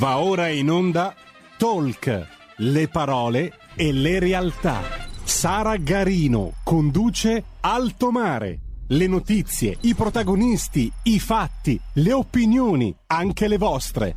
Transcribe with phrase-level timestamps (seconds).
[0.00, 1.14] Va ora in onda
[1.58, 4.80] Talk, le parole e le realtà.
[5.24, 8.60] Sara Garino conduce Alto Mare.
[8.86, 14.16] Le notizie, i protagonisti, i fatti, le opinioni, anche le vostre.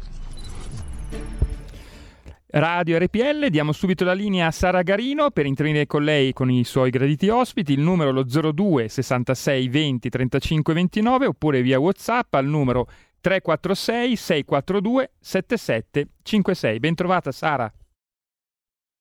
[2.47, 6.63] Radio RPL, diamo subito la linea a Sara Garino per intervenire con lei con i
[6.63, 12.46] suoi graditi ospiti, il numero lo 02 66 20 35 29 oppure via WhatsApp al
[12.46, 12.88] numero
[13.24, 16.80] 346 642 7756.
[16.80, 17.71] Bentrovata Sara.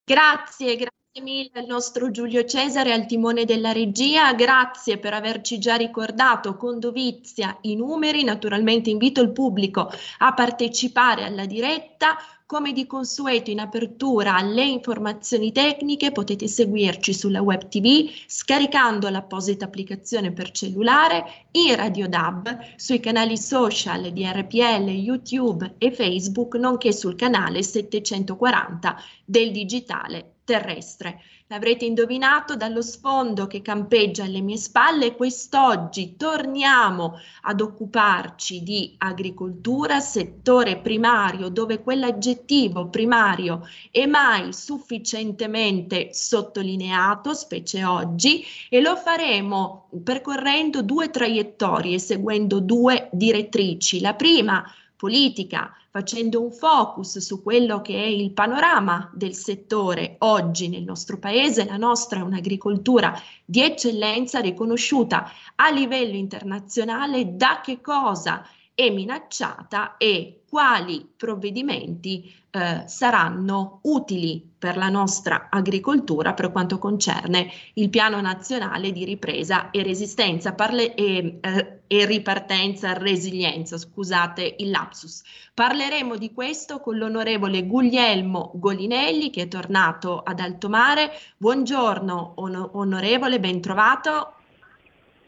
[0.05, 5.75] Grazie, grazie mille al nostro Giulio Cesare al timone della regia, grazie per averci già
[5.75, 12.17] ricordato con dovizia i numeri, naturalmente invito il pubblico a partecipare alla diretta
[12.53, 19.65] come di consueto in apertura alle informazioni tecniche potete seguirci sulla web tv scaricando l'apposita
[19.65, 26.93] applicazione per cellulare in Radio DAB, sui canali social di RPL, YouTube e Facebook, nonché
[26.93, 31.23] sul canale 740 del digitale terrestre.
[31.53, 40.01] L'avrete indovinato dallo sfondo che campeggia alle mie spalle, quest'oggi torniamo ad occuparci di agricoltura,
[40.01, 50.81] settore primario, dove quell'aggettivo primario è mai sufficientemente sottolineato, specie oggi, e lo faremo percorrendo
[50.81, 54.01] due traiettorie, seguendo due direttrici.
[54.01, 54.65] La prima
[54.97, 61.19] politica, facendo un focus su quello che è il panorama del settore oggi nel nostro
[61.19, 61.67] paese.
[61.67, 68.43] La nostra è un'agricoltura di eccellenza riconosciuta a livello internazionale da che cosa
[68.87, 77.49] è minacciata e quali provvedimenti eh, saranno utili per la nostra agricoltura per quanto concerne
[77.75, 84.71] il piano nazionale di ripresa e resistenza parle- e, eh, e ripartenza resilienza, scusate il
[84.71, 85.23] lapsus.
[85.55, 91.11] Parleremo di questo con l'onorevole Guglielmo Golinelli che è tornato ad Alto Mare.
[91.39, 94.35] Buongiorno on- onorevole, ben trovato.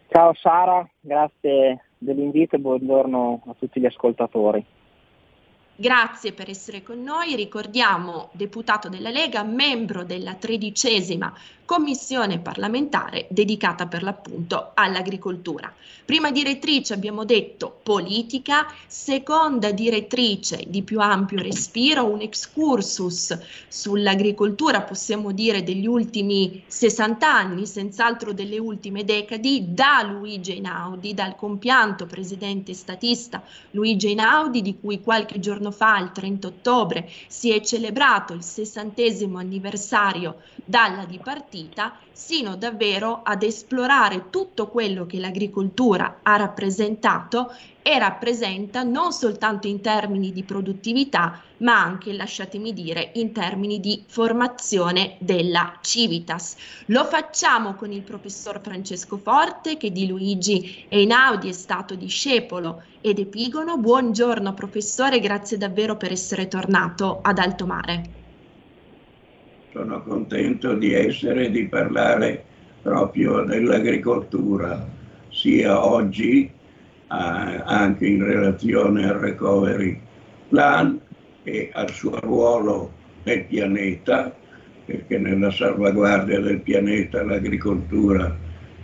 [0.09, 4.65] Ciao Sara, grazie dell'invito e buongiorno a tutti gli ascoltatori.
[5.77, 7.35] Grazie per essere con noi.
[7.35, 11.33] Ricordiamo deputato della Lega, membro della tredicesima
[11.65, 15.73] commissione parlamentare dedicata per l'appunto all'agricoltura.
[16.05, 23.39] Prima direttrice abbiamo detto politica, seconda direttrice di più ampio respiro, un excursus
[23.69, 31.37] sull'agricoltura, possiamo dire degli ultimi 60 anni, senz'altro delle ultime decadi, da Luigi Einaudi, dal
[31.37, 37.63] compianto presidente statista Luigi Einaudi, di cui qualche giorno fa, il 30 ottobre, si è
[37.63, 46.21] celebrato il sessantesimo anniversario dalla dipartita partita sino davvero ad esplorare tutto quello che l'agricoltura
[46.23, 47.53] ha rappresentato
[47.83, 54.05] e rappresenta non soltanto in termini di produttività, ma anche, lasciatemi dire, in termini di
[54.07, 56.57] formazione della Civitas.
[56.87, 63.19] Lo facciamo con il professor Francesco Forte, che di Luigi Einaudi è stato discepolo ed
[63.19, 63.77] epigono.
[63.77, 68.23] Buongiorno professore, grazie davvero per essere tornato ad Alto Mare
[69.75, 72.45] sono contento di essere e di parlare
[72.81, 74.87] proprio dell'agricoltura,
[75.31, 76.49] sia oggi
[77.09, 80.01] anche in relazione al recovery
[80.49, 81.01] plan
[81.43, 82.93] e al suo ruolo
[83.25, 84.33] nel pianeta,
[84.85, 88.37] perché nella salvaguardia del pianeta l'agricoltura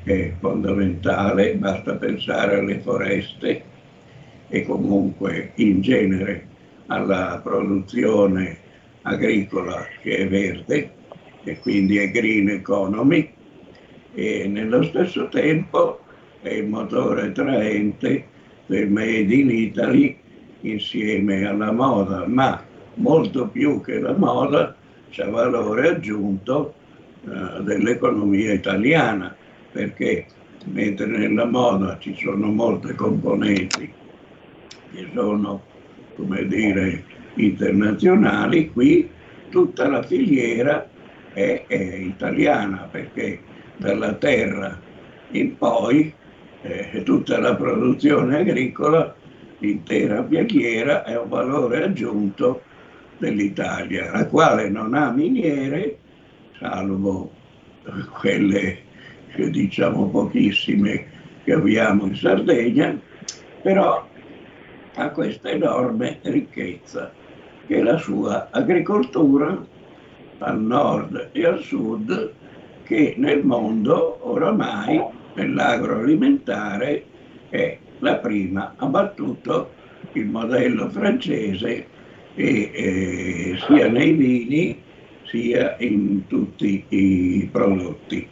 [0.02, 3.62] è fondamentale, basta pensare alle foreste
[4.48, 6.48] e comunque in genere
[6.86, 8.68] alla produzione
[9.02, 10.92] agricola che è verde
[11.44, 13.32] e quindi è green economy
[14.14, 16.00] e nello stesso tempo
[16.42, 18.26] è il motore traente
[18.66, 20.18] del Made in Italy
[20.62, 22.62] insieme alla moda, ma
[22.94, 24.74] molto più che la moda
[25.10, 26.74] c'è valore aggiunto
[27.24, 29.34] eh, dell'economia italiana,
[29.72, 30.26] perché
[30.66, 33.92] mentre nella moda ci sono molte componenti
[34.92, 35.62] che sono,
[36.16, 37.04] come dire,
[37.46, 39.08] internazionali, qui
[39.50, 40.88] tutta la filiera
[41.32, 43.40] è, è italiana perché
[43.76, 44.78] dalla terra
[45.32, 46.12] in poi
[46.62, 49.14] eh, tutta la produzione agricola,
[49.58, 52.62] l'intera filiera è un valore aggiunto
[53.18, 55.98] dell'Italia, la quale non ha miniere,
[56.58, 57.30] salvo
[58.18, 58.88] quelle
[59.36, 61.06] diciamo pochissime
[61.44, 62.98] che abbiamo in Sardegna,
[63.62, 64.06] però
[64.94, 67.12] ha questa enorme ricchezza
[67.70, 69.64] che la sua agricoltura
[70.38, 72.32] al nord e al sud
[72.82, 75.00] che nel mondo oramai
[75.34, 77.04] nell'agroalimentare
[77.48, 79.70] è la prima, ha battuto
[80.14, 81.86] il modello francese
[82.34, 84.82] e, eh, sia nei vini
[85.26, 88.26] sia in tutti i prodotti.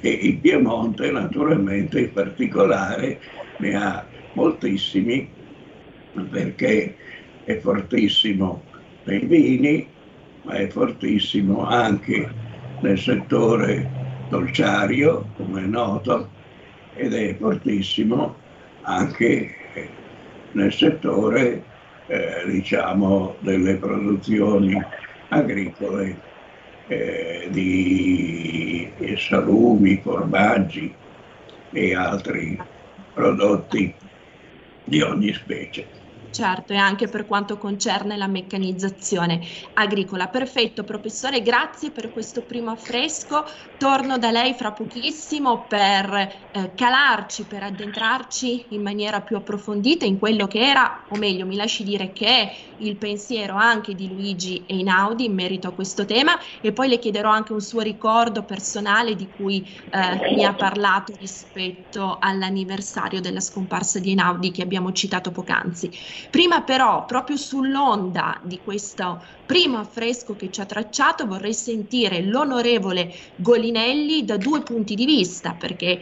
[0.00, 3.20] E il Piemonte naturalmente in particolare
[3.58, 5.28] ne ha moltissimi
[6.28, 6.96] perché
[7.44, 8.70] è fortissimo
[9.04, 9.86] nei vini,
[10.42, 12.28] ma è fortissimo anche
[12.80, 13.88] nel settore
[14.28, 16.28] dolciario, come è noto,
[16.94, 18.36] ed è fortissimo
[18.82, 19.54] anche
[20.52, 21.62] nel settore
[22.06, 24.80] eh, diciamo delle produzioni
[25.28, 26.20] agricole
[26.88, 30.94] eh, di salumi, formaggi
[31.72, 32.60] e altri
[33.14, 33.94] prodotti
[34.84, 36.01] di ogni specie.
[36.34, 39.40] Certo, e anche per quanto concerne la meccanizzazione
[39.74, 40.28] agricola.
[40.30, 43.44] Perfetto, professore, grazie per questo primo affresco.
[43.76, 46.10] Torno da lei fra pochissimo per
[46.50, 51.54] eh, calarci, per addentrarci in maniera più approfondita in quello che era, o meglio, mi
[51.54, 56.32] lasci dire che è il pensiero anche di Luigi Einaudi in merito a questo tema
[56.62, 61.12] e poi le chiederò anche un suo ricordo personale di cui eh, mi ha parlato
[61.18, 65.90] rispetto all'anniversario della scomparsa di Einaudi che abbiamo citato poc'anzi.
[66.30, 73.12] Prima però, proprio sull'onda di questo primo affresco che ci ha tracciato, vorrei sentire l'onorevole
[73.36, 76.00] Golinelli da due punti di vista, perché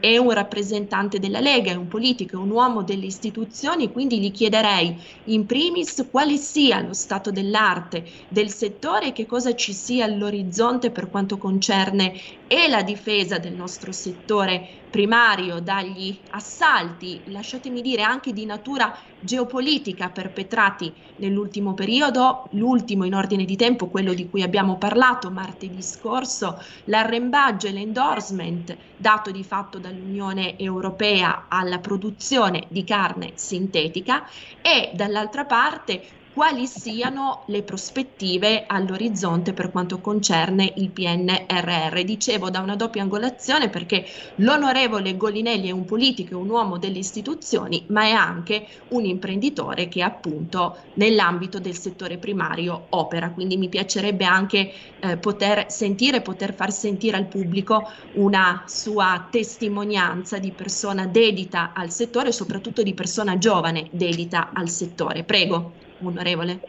[0.00, 4.32] è un rappresentante della Lega, è un politico, è un uomo delle istituzioni, quindi gli
[4.32, 10.04] chiederei in primis quale sia lo stato dell'arte del settore e che cosa ci sia
[10.04, 12.12] all'orizzonte per quanto concerne
[12.46, 20.08] e la difesa del nostro settore primario dagli assalti, lasciatemi dire anche di natura geopolitica
[20.08, 26.60] perpetrati nell'ultimo periodo, l'ultimo in ordine di tempo, quello di cui abbiamo parlato martedì scorso,
[26.84, 34.24] l'arrembaggio e l'endorsement dato di fatto dall'Unione Europea alla produzione di carne sintetica
[34.60, 41.98] e dall'altra parte quali siano le prospettive all'orizzonte per quanto concerne il PNRR.
[42.04, 44.06] Dicevo da una doppia angolazione perché
[44.36, 50.00] l'onorevole Golinelli è un politico un uomo delle istituzioni, ma è anche un imprenditore che
[50.00, 53.30] appunto nell'ambito del settore primario opera.
[53.30, 60.38] Quindi mi piacerebbe anche eh, poter sentire, poter far sentire al pubblico una sua testimonianza
[60.38, 65.24] di persona dedita al settore, soprattutto di persona giovane dedita al settore.
[65.24, 66.60] Prego onorevole.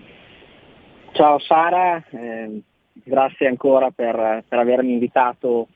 [1.12, 2.62] Ciao Sara, eh,
[2.92, 5.68] grazie ancora per, per, avermi invitato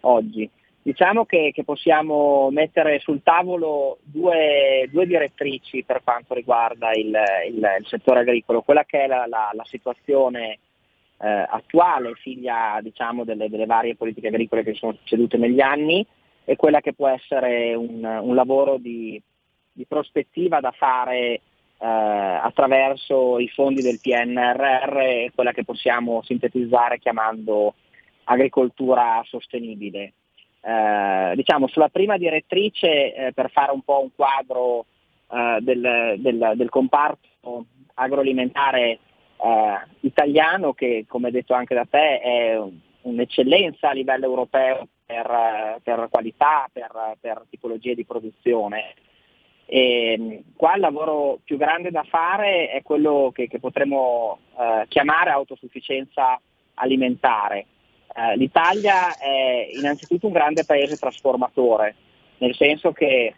[0.00, 0.48] oggi.
[0.80, 7.14] Diciamo che, che possiamo mettere sul tavolo due, due, direttrici per quanto riguarda il,
[7.48, 10.58] il, il, settore agricolo, quella che è la, la, la situazione
[11.18, 16.06] eh, attuale, figlia diciamo, delle, delle, varie politiche agricole che sono succedute negli anni,
[16.44, 19.20] e quella che può essere un, un lavoro di,
[19.70, 21.42] di prospettiva da fare
[21.80, 27.74] eh, attraverso i fondi del PNRR, quella che possiamo sintetizzare chiamando
[28.24, 30.12] agricoltura sostenibile.
[30.60, 34.86] Eh, diciamo sulla prima direttrice eh, per fare un po' un quadro
[35.30, 37.64] eh, del, del, del, comparto
[37.94, 38.98] agroalimentare eh,
[40.00, 42.60] italiano che come detto anche da te è
[43.02, 46.90] un'eccellenza a livello europeo per, per qualità, per,
[47.20, 48.94] per tipologie di produzione.
[49.70, 54.86] E, ehm, qua il lavoro più grande da fare è quello che, che potremmo eh,
[54.88, 56.40] chiamare autosufficienza
[56.74, 57.66] alimentare.
[58.14, 61.94] Eh, L'Italia è innanzitutto un grande paese trasformatore,
[62.38, 63.34] nel senso che,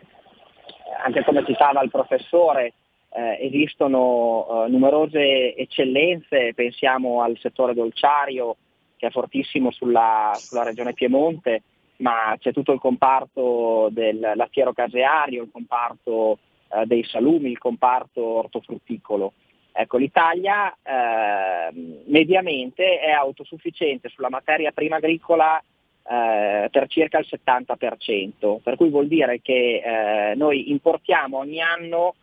[1.05, 2.75] anche come citava il professore,
[3.13, 8.57] eh, esistono eh, numerose eccellenze, pensiamo al settore dolciario
[8.97, 11.63] che è fortissimo sulla, sulla regione Piemonte,
[12.01, 16.39] ma c'è tutto il comparto del lattiero caseario, il comparto
[16.69, 19.33] eh, dei salumi, il comparto ortofrutticolo.
[19.73, 28.59] Ecco, l'Italia eh, mediamente è autosufficiente sulla materia prima agricola eh, per circa il 70%,
[28.63, 32.15] per cui vuol dire che eh, noi importiamo ogni anno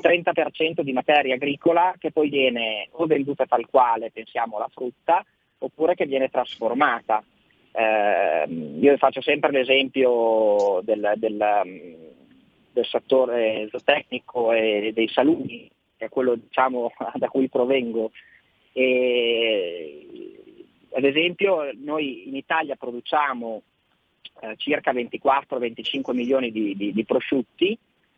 [0.00, 5.24] 30% di materia agricola che poi viene o venduta tal quale, pensiamo alla frutta,
[5.58, 7.22] oppure che viene trasformata.
[7.76, 8.44] Eh,
[8.78, 11.36] io faccio sempre l'esempio del, del,
[12.72, 18.12] del settore zootecnico e dei salumi, che è quello diciamo, da cui provengo.
[18.72, 20.06] E,
[20.94, 23.62] ad esempio noi in Italia produciamo
[24.40, 27.76] eh, circa 24-25 milioni di, di, di prosciutti,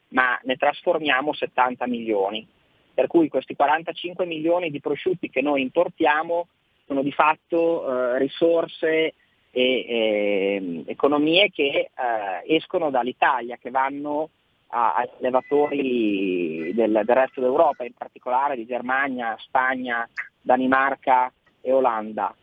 [0.09, 2.47] ma ne trasformiamo 70 milioni.
[2.93, 6.49] Per cui questi 45 milioni di prosciutti che noi importiamo
[6.87, 9.15] sono di fatto eh, risorse
[9.57, 14.29] e eh, economie che eh, escono dall'Italia, che vanno
[14.69, 20.07] a agli allevatori del, del, resto d'Europa, in particolare di Germania, Spagna,
[20.43, 21.33] Danimarca
[21.63, 22.35] e Olanda.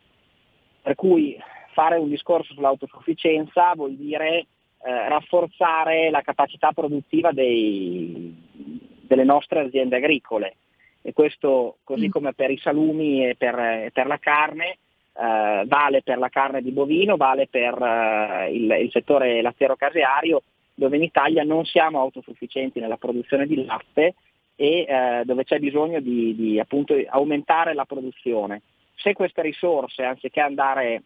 [0.81, 1.37] Per cui
[1.73, 4.47] fare un discorso sull'autosufficienza vuol dire
[4.83, 8.35] eh, rafforzare la capacità produttiva dei,
[9.01, 10.55] delle nostre aziende agricole
[11.03, 12.11] e questo così mm.
[12.11, 14.77] come per i salumi e per, per la carne
[15.15, 20.41] eh, vale per la carne di bovino, vale per eh, il, il, settore lattiero-caseario
[20.73, 24.15] dove in Italia non siamo autosufficienti nella produzione di latte
[24.55, 28.61] e eh, dove c'è bisogno di, di appunto, aumentare la produzione.
[28.95, 31.03] Se queste risorse, anziché andare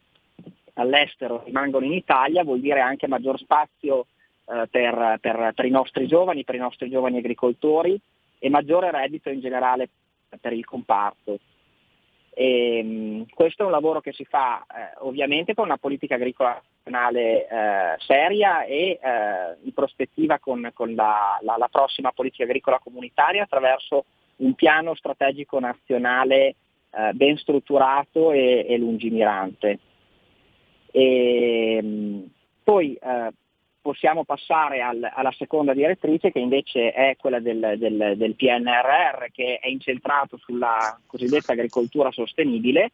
[0.73, 4.05] all'estero, rimangono in Italia, vuol dire anche maggior spazio
[4.45, 7.99] eh, per, per, per, i nostri giovani, per i nostri giovani agricoltori
[8.39, 9.89] e maggiore reddito in generale
[10.39, 11.39] per il comparto.
[12.39, 16.61] E, ehm, questo è un lavoro che si fa eh, ovviamente con una politica agricola
[16.83, 22.77] nazionale eh, seria e eh, in prospettiva con, con la, la, la, prossima politica agricola
[22.77, 24.05] comunitaria attraverso
[24.37, 26.55] un piano strategico nazionale
[26.91, 29.79] eh, ben strutturato e, e lungimirante.
[30.91, 32.29] E, ehm,
[32.63, 33.31] poi eh,
[33.87, 39.59] possiamo passare al, alla seconda direttrice che invece è quella del, del, del, PNRR che
[39.61, 42.91] è incentrato sulla cosiddetta agricoltura sostenibile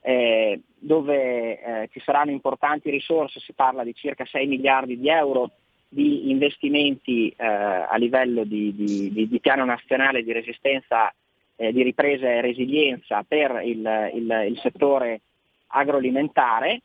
[0.00, 5.52] eh, dove eh, ci saranno importanti risorse, si parla di circa 6 miliardi di euro
[5.86, 11.14] di investimenti eh, a livello di, di, di, di, piano nazionale di resistenza,
[11.54, 15.20] eh, di ripresa e resilienza per il, il, il settore
[15.68, 16.82] agroalimentare,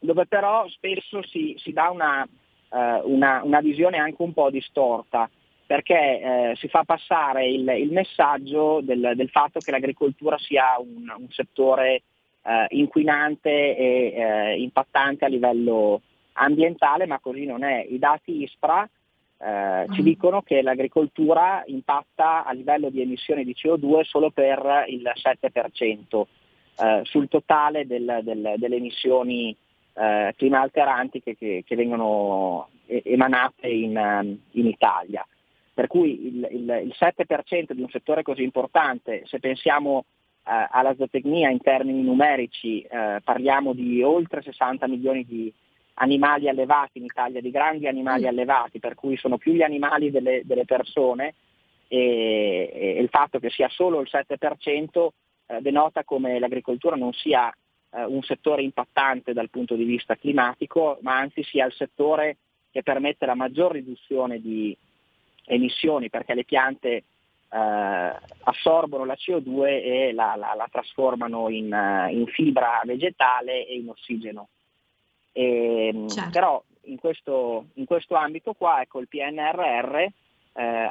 [0.00, 2.26] dove però spesso si, si dà una
[2.70, 5.28] eh, una, una, visione anche un po' distorta
[5.66, 11.12] perché eh, si fa passare il, il messaggio del, del, fatto che l'agricoltura sia un,
[11.16, 12.02] un settore
[12.42, 16.00] eh, inquinante e eh, impattante a livello
[16.34, 17.84] ambientale, ma così non è.
[17.88, 18.88] I dati ISPRA
[19.38, 20.04] eh, ci mm.
[20.04, 26.22] dicono che l'agricoltura impatta a livello di emissioni di CO2 solo per il 7%
[26.78, 29.54] eh, sul totale del, del, delle emissioni
[29.96, 35.26] eh, clima alteranti che, che, che vengono emanate in, ehm, in, Italia.
[35.72, 40.04] Per cui il, il, il, 7% di un settore così importante, se pensiamo
[40.44, 45.52] eh, alla zootecnia in termini numerici, eh, parliamo di oltre 60 milioni di
[45.94, 48.28] animali allevati in Italia, di grandi animali mm.
[48.28, 51.34] allevati, per cui sono più gli animali delle, delle persone
[51.88, 55.08] e, e, il fatto che sia solo il 7%
[55.46, 57.52] eh, denota come l'agricoltura non sia
[57.90, 62.36] eh, un settore impattante dal punto di vista climatico, ma anzi sia il settore
[62.70, 64.76] che permette la maggior riduzione di
[65.46, 67.04] emissioni perché le piante
[67.48, 73.76] eh, assorbono la CO2 e la, la, la trasformano in, uh, in, fibra vegetale e
[73.76, 74.48] in ossigeno.
[75.32, 76.30] E, ehm, certo.
[76.30, 80.12] Però in questo, in questo, ambito qua ecco, il PNRR eh,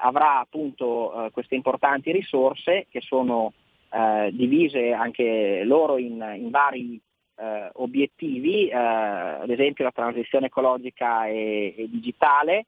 [0.01, 3.53] avrà appunto eh, queste importanti risorse che sono
[3.95, 6.99] eh, divise anche loro in, in vari
[7.37, 12.65] eh, obiettivi, eh, ad esempio la transizione ecologica e, e digitale,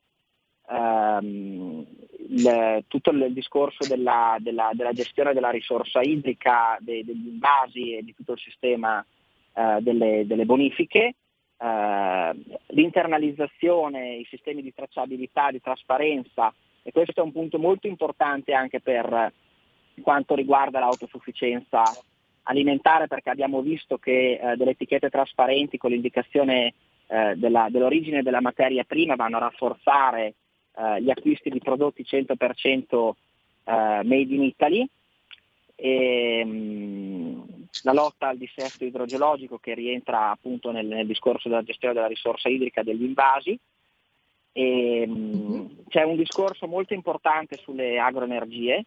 [0.70, 1.86] ehm,
[2.30, 8.04] il, tutto il discorso della, della, della, gestione della risorsa idrica, de, degli invasi e
[8.04, 9.06] di tutto il sistema
[9.54, 11.16] eh, delle, delle, bonifiche,
[11.58, 12.36] eh,
[12.68, 16.54] l'internalizzazione, i sistemi di tracciabilità, di trasparenza
[16.84, 19.34] e questo è un punto molto importante anche per
[20.02, 21.84] quanto riguarda l'autosufficienza
[22.44, 26.74] alimentare perché abbiamo visto che eh, delle etichette trasparenti con l'indicazione
[27.08, 30.34] eh, della, dell'origine della materia prima vanno a rafforzare
[30.76, 33.12] eh, gli acquisti di prodotti 100%
[33.64, 34.88] eh, made in Italy.
[35.76, 37.42] E, mh, mm,
[37.84, 42.50] la lotta al dissesto idrogeologico che rientra appunto nel, nel discorso della gestione della risorsa
[42.50, 43.58] idrica degli invasi.
[44.54, 48.86] E, mh, mm, c'è un discorso molto importante sulle agroenergie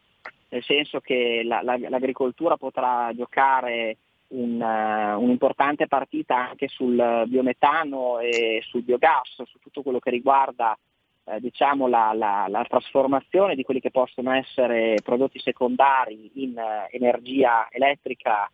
[0.51, 3.97] nel senso che la, la, l'agricoltura potrà giocare
[4.29, 10.77] un, uh, un'importante partita anche sul biometano e sul biogas, su tutto quello che riguarda
[11.25, 17.69] eh, diciamo, la, la, trasformazione di quelli che possono essere prodotti secondari in uh, energia
[17.71, 18.51] elettrica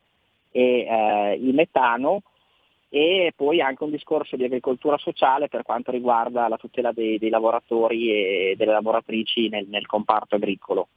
[0.51, 2.23] e uh, il metano
[2.89, 7.31] e poi anche un discorso di agricoltura sociale per quanto riguarda la tutela dei, dei
[7.31, 10.89] lavoratori e delle lavoratrici nel, nel comparto agricolo.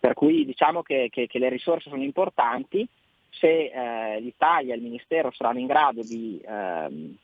[0.00, 2.88] Per cui diciamo che, che, che le risorse sono importanti,
[3.28, 7.16] se eh, l'Italia e il Ministero saranno in grado di ehm,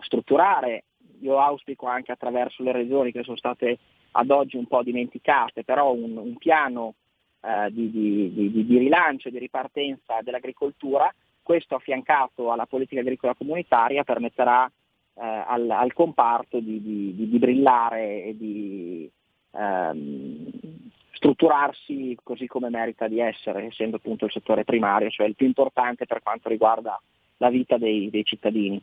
[0.00, 0.84] strutturare,
[1.20, 3.78] io auspico anche attraverso le regioni che sono state
[4.12, 6.94] ad oggi un po' dimenticate, però un, un piano
[7.40, 13.34] eh, di, di, di, di, rilancio e di ripartenza dell'agricoltura, questo affiancato alla politica agricola
[13.34, 19.10] comunitaria permetterà eh, al, al, comparto di, brillare e di
[19.50, 20.83] ehm,
[21.24, 26.04] strutturarsi così come merita di essere, essendo appunto il settore primario, cioè il più importante
[26.04, 27.00] per quanto riguarda
[27.38, 28.80] la vita dei, dei cittadini.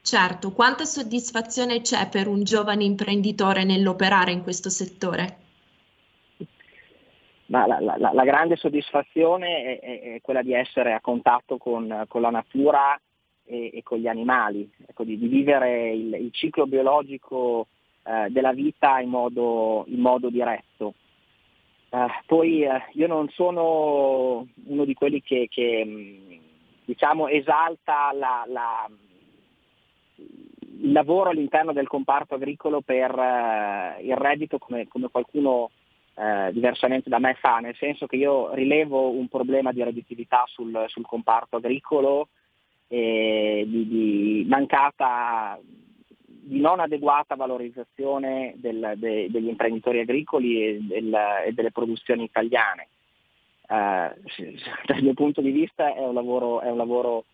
[0.00, 5.36] Certo, quanta soddisfazione c'è per un giovane imprenditore nell'operare in questo settore?
[7.46, 12.22] Ma la, la, la grande soddisfazione è, è, quella di essere a contatto con, con
[12.22, 12.98] la natura
[13.44, 17.66] e, e, con gli animali, ecco, di, di, vivere il, il ciclo biologico
[18.04, 20.94] eh, della vita in modo, in modo diretto.
[21.90, 26.38] Eh, poi eh, io non sono uno di quelli che, che mm,
[26.84, 28.88] diciamo, esalta la, la
[30.16, 35.70] il lavoro all'interno del comparto agricolo per eh, il reddito come, come qualcuno
[36.14, 40.84] eh, diversamente da me fa, nel senso che io rilevo un problema di redditività sul,
[40.88, 42.28] sul comparto agricolo,
[42.86, 45.58] e di, di, mancata,
[46.46, 51.14] di non adeguata valorizzazione del, de, degli imprenditori agricoli e, del,
[51.46, 52.88] e delle produzioni italiane.
[53.66, 54.14] Eh,
[54.86, 57.24] dal mio punto di vista è un lavoro, è un lavoro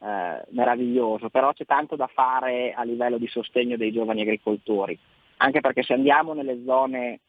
[0.00, 4.98] eh, meraviglioso, però c'è tanto da fare a livello di sostegno dei giovani agricoltori,
[5.38, 7.20] anche perché se andiamo nelle zone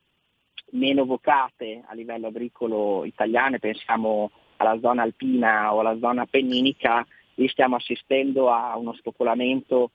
[0.71, 7.47] meno vocate a livello agricolo italiane, pensiamo alla zona alpina o alla zona appenninica, lì
[7.47, 9.91] stiamo assistendo a uno spopolamento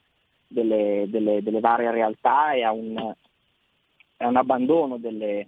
[0.53, 5.47] delle, delle, delle varie realtà e a un, a un abbandono delle,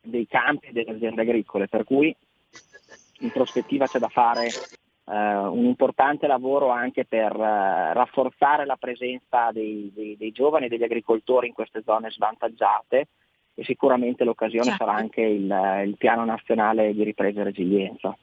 [0.00, 2.14] dei campi e delle aziende agricole, per cui
[3.20, 4.48] in prospettiva c'è da fare
[5.06, 10.68] Uh, un importante lavoro anche per uh, rafforzare la presenza dei, dei, dei, giovani e
[10.68, 13.06] degli agricoltori in queste zone svantaggiate
[13.54, 14.84] e sicuramente l'occasione certo.
[14.84, 18.18] sarà anche il, il piano nazionale di ripresa e resilienza.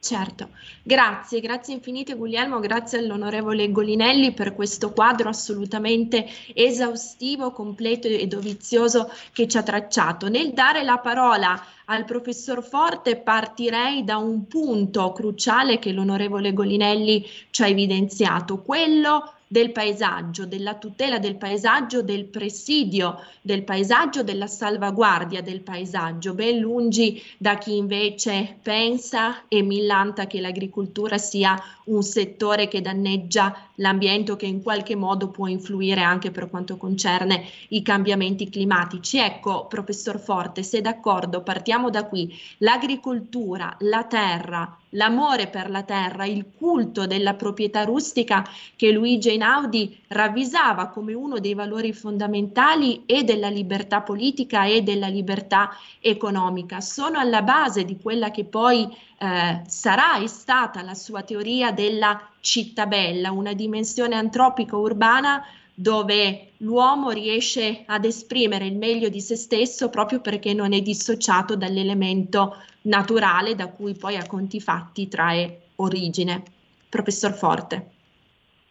[0.00, 0.50] Certo,
[0.84, 6.24] grazie, grazie infinite Guglielmo, grazie all'onorevole Golinelli per questo quadro assolutamente
[6.54, 10.28] esaustivo, completo e dovizioso che ci ha tracciato.
[10.28, 17.26] Nel dare la parola al professor Forte partirei da un punto cruciale che l'onorevole Golinelli
[17.50, 24.46] ci ha evidenziato, quello del paesaggio, della tutela del paesaggio, del presidio del paesaggio, della
[24.46, 32.02] salvaguardia del paesaggio, ben lungi da chi invece pensa e millanta che l'agricoltura sia un
[32.02, 37.44] settore che danneggia l'ambiente o che in qualche modo può influire anche per quanto concerne
[37.68, 39.18] i cambiamenti climatici.
[39.18, 42.38] Ecco, professor Forte, se d'accordo, partiamo da qui.
[42.58, 48.44] L'agricoltura, la terra, l'amore per la terra, il culto della proprietà rustica
[48.76, 55.08] che Luigi Einaudi ravvisava come uno dei valori fondamentali e della libertà politica e della
[55.08, 55.70] libertà
[56.00, 56.80] economica.
[56.80, 62.20] Sono alla base di quella che poi eh, sarà e stata la sua teoria della
[62.40, 65.42] città bella, una dimensione antropica urbana
[65.80, 71.54] dove l'uomo riesce ad esprimere il meglio di se stesso proprio perché non è dissociato
[71.54, 76.42] dall'elemento naturale da cui poi a conti fatti trae origine.
[76.88, 77.90] Professor Forte.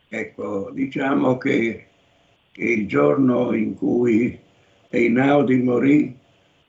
[0.09, 1.85] Ecco, diciamo che,
[2.51, 4.37] che il giorno in cui
[4.89, 6.13] Einaudi morì,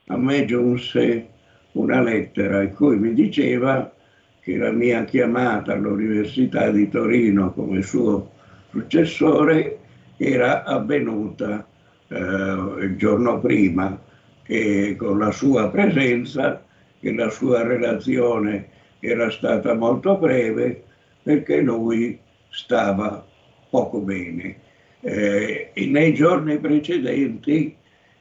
[0.06, 1.30] a me giunse
[1.72, 3.92] una lettera in cui mi diceva
[4.40, 8.30] che la mia chiamata all'Università di Torino come suo
[8.70, 9.77] successore
[10.18, 11.66] era avvenuta
[12.08, 13.98] eh, il giorno prima
[14.44, 16.62] e con la sua presenza
[17.00, 18.68] e la sua relazione
[19.00, 20.82] era stata molto breve
[21.22, 22.18] perché lui
[22.50, 23.24] stava
[23.70, 24.56] poco bene.
[25.00, 27.76] Eh, nei giorni precedenti,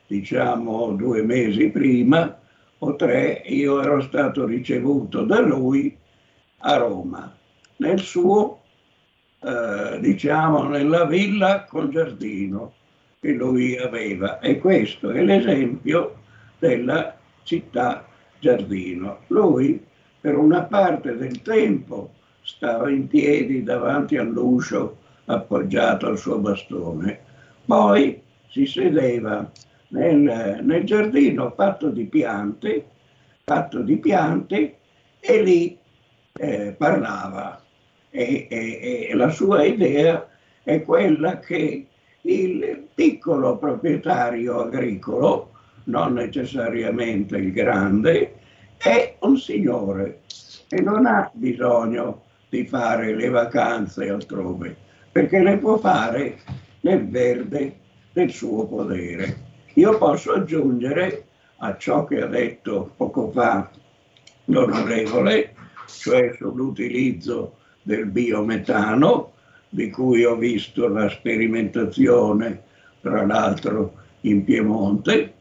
[0.05, 2.39] diciamo due mesi prima
[2.79, 5.97] o tre, io ero stato ricevuto da lui
[6.59, 7.35] a Roma,
[7.77, 8.61] nel suo
[9.47, 12.73] eh, diciamo, nella villa con giardino
[13.21, 14.39] che lui aveva.
[14.39, 16.17] E questo è l'esempio
[16.59, 18.05] della città
[18.39, 19.19] giardino.
[19.27, 19.81] Lui
[20.19, 27.19] per una parte del tempo stava in piedi davanti all'uscio appoggiato al suo bastone,
[27.63, 29.49] poi si sedeva
[29.89, 32.85] nel, nel giardino fatto di piante,
[33.45, 34.77] fatto di piante
[35.21, 35.77] e lì
[36.33, 37.61] eh, parlava
[38.17, 40.27] e, e, e la sua idea
[40.63, 41.85] è quella che
[42.21, 45.51] il piccolo proprietario agricolo,
[45.83, 48.33] non necessariamente il grande,
[48.77, 50.21] è un signore
[50.67, 54.75] e non ha bisogno di fare le vacanze altrove,
[55.11, 56.39] perché le può fare
[56.81, 57.75] nel verde
[58.13, 59.45] del suo podere.
[59.75, 61.25] Io posso aggiungere
[61.57, 63.69] a ciò che ha detto poco fa
[64.45, 65.53] l'onorevole,
[65.87, 67.56] cioè sull'utilizzo
[67.87, 69.31] del biometano,
[69.69, 72.63] di cui ho visto la sperimentazione,
[72.99, 75.35] tra l'altro in Piemonte,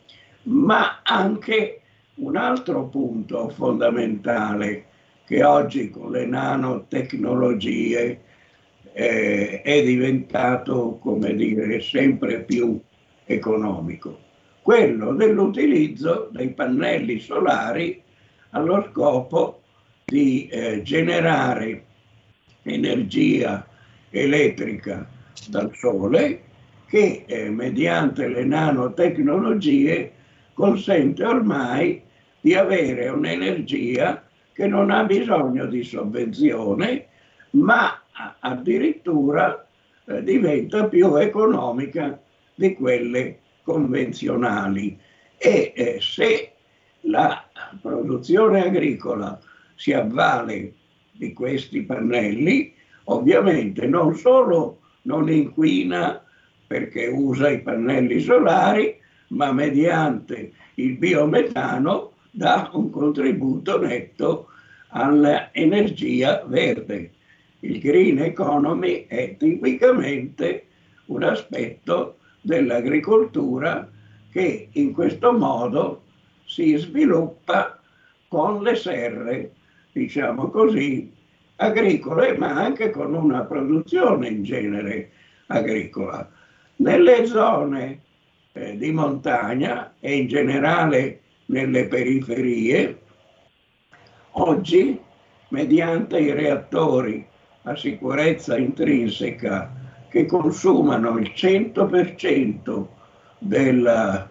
[0.44, 1.80] ma anche
[2.14, 4.84] un altro punto fondamentale
[5.26, 8.20] che oggi con le nanotecnologie
[8.92, 12.80] eh, è diventato, come dire, sempre più
[13.24, 14.20] economico,
[14.62, 18.00] quello dell'utilizzo dei pannelli solari
[18.50, 19.62] allo scopo
[20.04, 21.86] di eh, generare
[22.66, 23.66] energia
[24.10, 25.08] elettrica
[25.48, 26.42] dal sole
[26.86, 30.12] che eh, mediante le nanotecnologie
[30.54, 32.02] consente ormai
[32.40, 37.08] di avere un'energia che non ha bisogno di sovvenzione,
[37.50, 38.02] ma
[38.40, 39.66] addirittura
[40.06, 42.18] eh, diventa più economica
[42.54, 44.98] di quelle convenzionali.
[45.36, 46.52] E eh, se
[47.02, 47.44] la
[47.82, 49.38] produzione agricola
[49.74, 50.72] si avvale
[51.16, 52.72] di questi pannelli,
[53.04, 56.22] ovviamente non solo non inquina
[56.66, 58.94] perché usa i pannelli solari,
[59.28, 64.48] ma mediante il biometano dà un contributo netto
[64.88, 67.12] all'energia verde.
[67.60, 70.66] Il green economy è tipicamente
[71.06, 73.88] un aspetto dell'agricoltura
[74.30, 76.02] che in questo modo
[76.44, 77.80] si sviluppa
[78.28, 79.52] con le serre,
[79.96, 81.10] diciamo così,
[81.56, 85.10] agricole, ma anche con una produzione in genere
[85.46, 86.28] agricola.
[86.76, 88.02] Nelle zone
[88.52, 93.00] eh, di montagna e in generale nelle periferie,
[94.32, 95.00] oggi
[95.48, 97.26] mediante i reattori
[97.62, 99.72] a sicurezza intrinseca
[100.10, 102.86] che consumano il 100%
[103.38, 104.28] del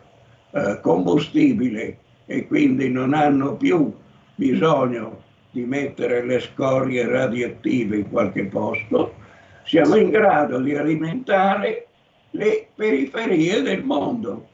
[0.52, 1.98] eh, combustibile
[2.28, 3.92] e quindi non hanno più
[4.36, 5.24] bisogno
[5.56, 9.16] di mettere le scorie radioattive in qualche posto,
[9.64, 11.88] siamo in grado di alimentare
[12.32, 14.50] le periferie del mondo,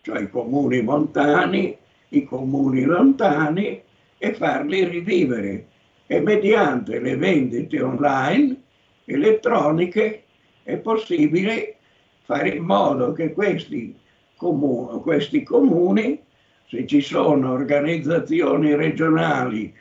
[0.00, 1.76] cioè i comuni montani,
[2.08, 3.82] i comuni lontani
[4.16, 5.66] e farli rivivere.
[6.06, 8.56] E mediante le vendite online
[9.04, 10.22] elettroniche
[10.62, 11.76] è possibile
[12.22, 13.94] fare in modo che questi,
[14.36, 16.18] comu- questi comuni,
[16.66, 19.74] se ci sono organizzazioni regionali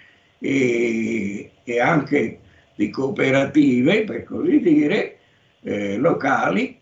[0.46, 2.40] e, e anche
[2.76, 5.18] di cooperative, per così dire,
[5.62, 6.78] eh, locali,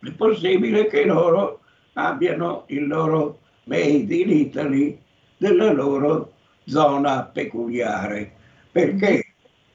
[0.00, 1.60] è possibile che loro
[1.94, 4.98] abbiano il loro made in Italy
[5.36, 6.32] della loro
[6.64, 8.32] zona peculiare,
[8.72, 9.26] perché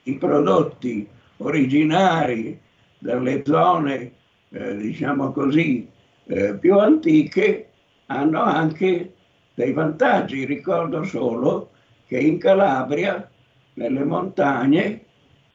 [0.03, 2.59] i prodotti originari
[2.97, 4.11] dalle zone,
[4.49, 5.87] eh, diciamo così,
[6.25, 7.69] eh, più antiche
[8.07, 9.13] hanno anche
[9.53, 10.45] dei vantaggi.
[10.45, 11.72] Ricordo solo
[12.13, 13.27] che in Calabria,
[13.73, 15.05] nelle montagne,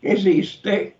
[0.01, 0.95] esiste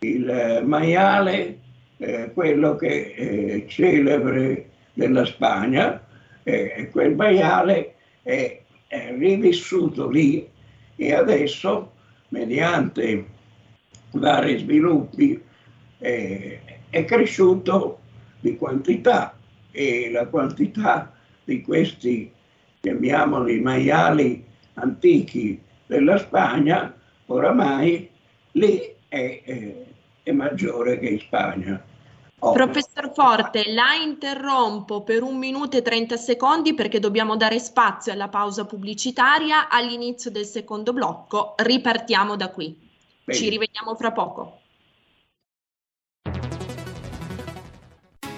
[0.00, 1.58] il eh, maiale,
[1.96, 6.04] eh, quello che è celebre della Spagna,
[6.42, 10.46] e quel maiale è, è rivissuto lì
[10.96, 11.92] e adesso,
[12.28, 13.26] mediante
[14.12, 15.42] vari sviluppi,
[15.98, 18.00] eh, è cresciuto
[18.40, 19.36] di quantità
[19.70, 22.30] e la quantità di questi,
[22.80, 24.46] chiamiamoli maiali
[24.80, 26.94] antichi della Spagna,
[27.26, 28.08] oramai
[28.52, 29.74] lì è, è,
[30.22, 31.82] è maggiore che in Spagna.
[32.40, 32.52] Oh.
[32.52, 38.28] Professor Forte, la interrompo per un minuto e 30 secondi perché dobbiamo dare spazio alla
[38.28, 41.54] pausa pubblicitaria all'inizio del secondo blocco.
[41.56, 42.76] Ripartiamo da qui.
[43.24, 43.38] Bene.
[43.38, 44.60] Ci rivediamo fra poco.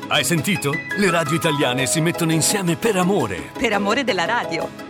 [0.09, 0.73] Hai sentito?
[0.97, 3.51] Le radio italiane si mettono insieme per amore.
[3.57, 4.90] Per amore della radio.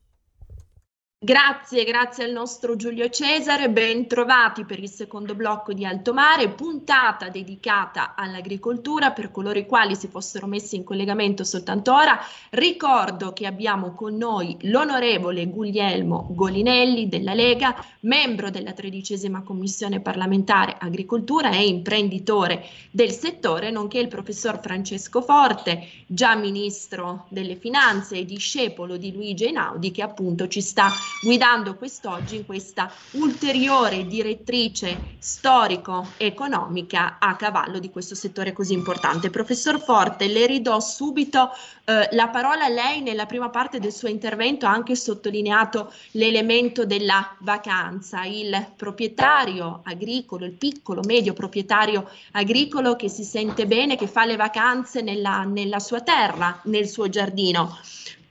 [1.23, 6.49] Grazie, grazie al nostro Giulio Cesare, ben trovati per il secondo blocco di Alto Mare,
[6.49, 12.19] puntata dedicata all'agricoltura per coloro i quali si fossero messi in collegamento soltanto ora.
[12.49, 20.75] Ricordo che abbiamo con noi l'onorevole Guglielmo Golinelli della Lega, membro della tredicesima commissione parlamentare
[20.79, 28.25] agricoltura e imprenditore del settore, nonché il professor Francesco Forte, già ministro delle finanze e
[28.25, 30.89] discepolo di Luigi Einaudi che appunto ci sta
[31.21, 39.29] guidando quest'oggi in questa ulteriore direttrice storico-economica a cavallo di questo settore così importante.
[39.29, 41.49] Professor Forte, le ridò subito
[41.85, 42.67] eh, la parola.
[42.67, 49.81] Lei nella prima parte del suo intervento ha anche sottolineato l'elemento della vacanza, il proprietario
[49.83, 55.43] agricolo, il piccolo, medio proprietario agricolo che si sente bene, che fa le vacanze nella,
[55.43, 57.77] nella sua terra, nel suo giardino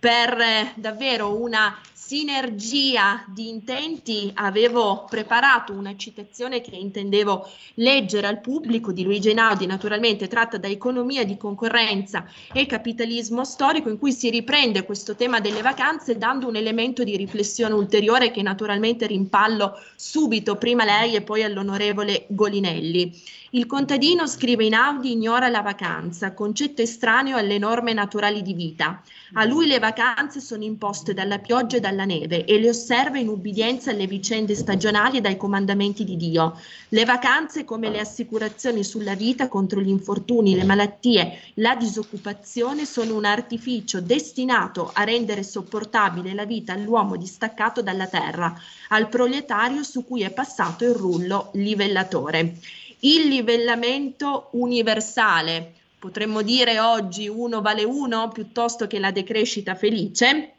[0.01, 1.77] per eh, davvero una
[2.11, 9.64] sinergia di intenti avevo preparato una citazione che intendevo leggere al pubblico di Luigi Einaudi,
[9.64, 15.38] naturalmente tratta da Economia di concorrenza e capitalismo storico, in cui si riprende questo tema
[15.38, 21.23] delle vacanze dando un elemento di riflessione ulteriore che naturalmente rimpallo subito, prima lei e
[21.23, 23.38] poi all'onorevole Golinelli.
[23.53, 29.03] Il contadino, scrive Inaudi, ignora la vacanza, concetto estraneo alle norme naturali di vita.
[29.33, 33.27] A lui le vacanze sono imposte dalla pioggia e dalla neve e le osserva in
[33.27, 36.61] ubbidienza alle vicende stagionali e dai comandamenti di Dio.
[36.91, 43.17] Le vacanze, come le assicurazioni sulla vita contro gli infortuni, le malattie, la disoccupazione, sono
[43.17, 48.57] un artificio destinato a rendere sopportabile la vita all'uomo distaccato dalla terra,
[48.91, 52.55] al proletario su cui è passato il rullo livellatore
[53.01, 60.55] il livellamento universale, potremmo dire oggi uno vale uno piuttosto che la decrescita felice,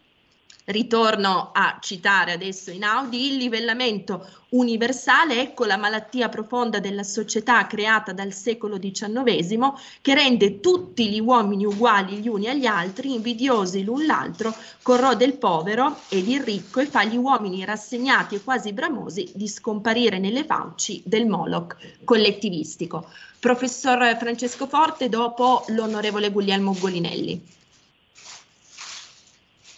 [0.71, 7.67] ritorno a citare adesso in Audi, il livellamento universale, ecco la malattia profonda della società
[7.67, 13.83] creata dal secolo XIX che rende tutti gli uomini uguali gli uni agli altri, invidiosi
[13.83, 18.73] l'un l'altro, corrode il povero ed il ricco e fa gli uomini rassegnati e quasi
[18.73, 23.07] bramosi di scomparire nelle fauci del Moloch collettivistico.
[23.39, 27.59] Professor Francesco Forte, dopo l'onorevole Guglielmo Golinelli.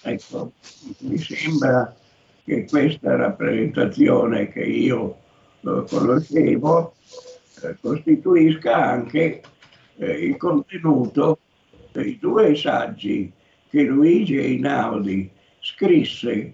[0.06, 0.52] Ecco,
[1.00, 1.96] mi sembra
[2.44, 5.18] che questa rappresentazione che io
[5.62, 6.94] eh, conoscevo
[7.62, 9.42] eh, costituisca anche
[9.96, 11.40] eh, il contenuto
[11.94, 13.32] dei due saggi
[13.70, 15.30] che Luigi Einaudi
[15.62, 16.54] scrisse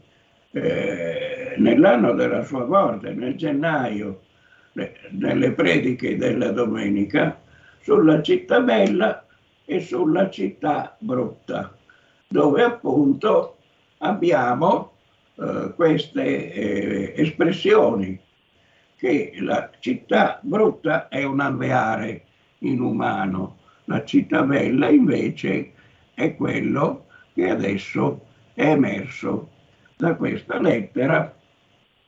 [0.51, 4.21] nell'anno della sua morte, nel gennaio,
[5.11, 7.39] nelle prediche della domenica,
[7.81, 9.25] sulla città bella
[9.65, 11.78] e sulla città brutta
[12.29, 13.57] dove appunto
[13.97, 14.91] abbiamo
[15.35, 18.19] eh, queste eh, espressioni
[18.95, 22.25] che la città brutta è un alveare
[22.59, 25.71] inumano, la città bella invece
[26.13, 29.49] è quello che adesso è emerso
[29.95, 31.35] da questa lettera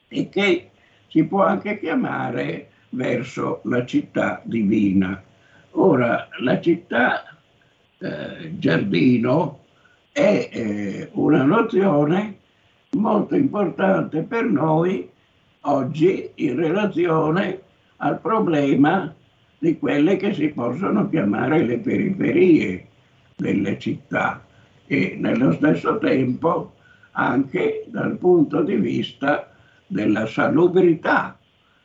[0.08, 0.70] e che
[1.08, 5.24] si può anche chiamare verso la città divina.
[5.72, 7.38] Ora, la città
[7.98, 9.61] eh, giardino
[10.12, 12.39] è eh, una nozione
[12.91, 15.10] molto importante per noi
[15.62, 17.62] oggi in relazione
[17.97, 19.13] al problema
[19.58, 22.88] di quelle che si possono chiamare le periferie
[23.36, 24.43] delle città
[24.88, 26.74] e nello stesso tempo
[27.12, 29.52] anche dal punto di vista
[29.88, 31.38] della salubrità,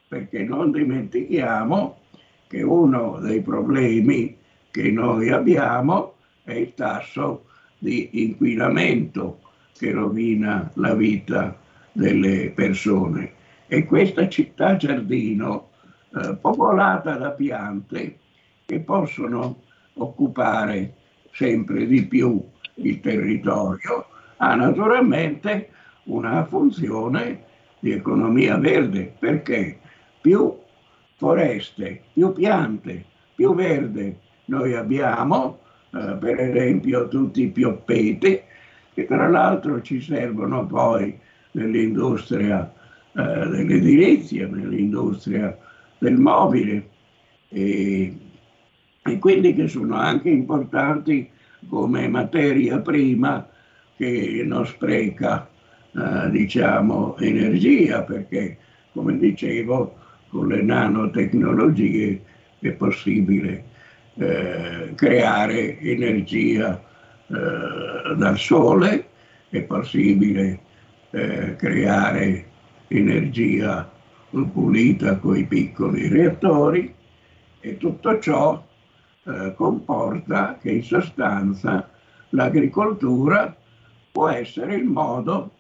[0.09, 1.99] perché non dimentichiamo
[2.47, 4.37] che uno dei problemi
[4.71, 7.46] che noi abbiamo è il tasso
[7.79, 9.41] di inquinamento
[9.77, 11.59] che rovina la vita
[11.93, 13.33] delle persone.
[13.67, 15.71] E questa città giardino,
[16.15, 18.19] eh, popolata da piante
[18.65, 19.63] che possono
[19.95, 20.95] occupare
[21.33, 22.43] sempre di più
[22.75, 25.71] il territorio, ha naturalmente
[26.05, 27.45] una funzione
[27.79, 29.79] di economia verde, perché
[30.21, 30.55] più
[31.17, 35.61] foreste, più piante, più verde noi abbiamo,
[35.97, 38.41] eh, per esempio tutti i pioppeti,
[38.93, 41.17] che tra l'altro ci servono poi
[41.53, 42.71] nell'industria
[43.13, 45.57] eh, dell'edilizia, nell'industria
[45.99, 46.89] del mobile.
[47.49, 48.15] E,
[49.03, 51.31] e quindi che sono anche importanti
[51.69, 53.49] come materia prima
[53.97, 55.49] che non spreca
[55.93, 58.59] eh, diciamo energia perché
[58.93, 59.97] come dicevo
[60.29, 62.21] con le nanotecnologie
[62.59, 63.65] è possibile
[64.19, 66.83] eh, creare energia
[67.29, 69.09] eh, dal sole,
[69.49, 70.61] è possibile
[71.11, 72.47] eh, creare
[72.89, 73.91] energia
[74.53, 76.95] pulita con i piccoli reattori
[77.61, 78.63] e tutto ciò
[79.25, 81.89] eh, comporta che in sostanza
[82.31, 83.55] l'agricoltura
[84.13, 85.51] può essere il modo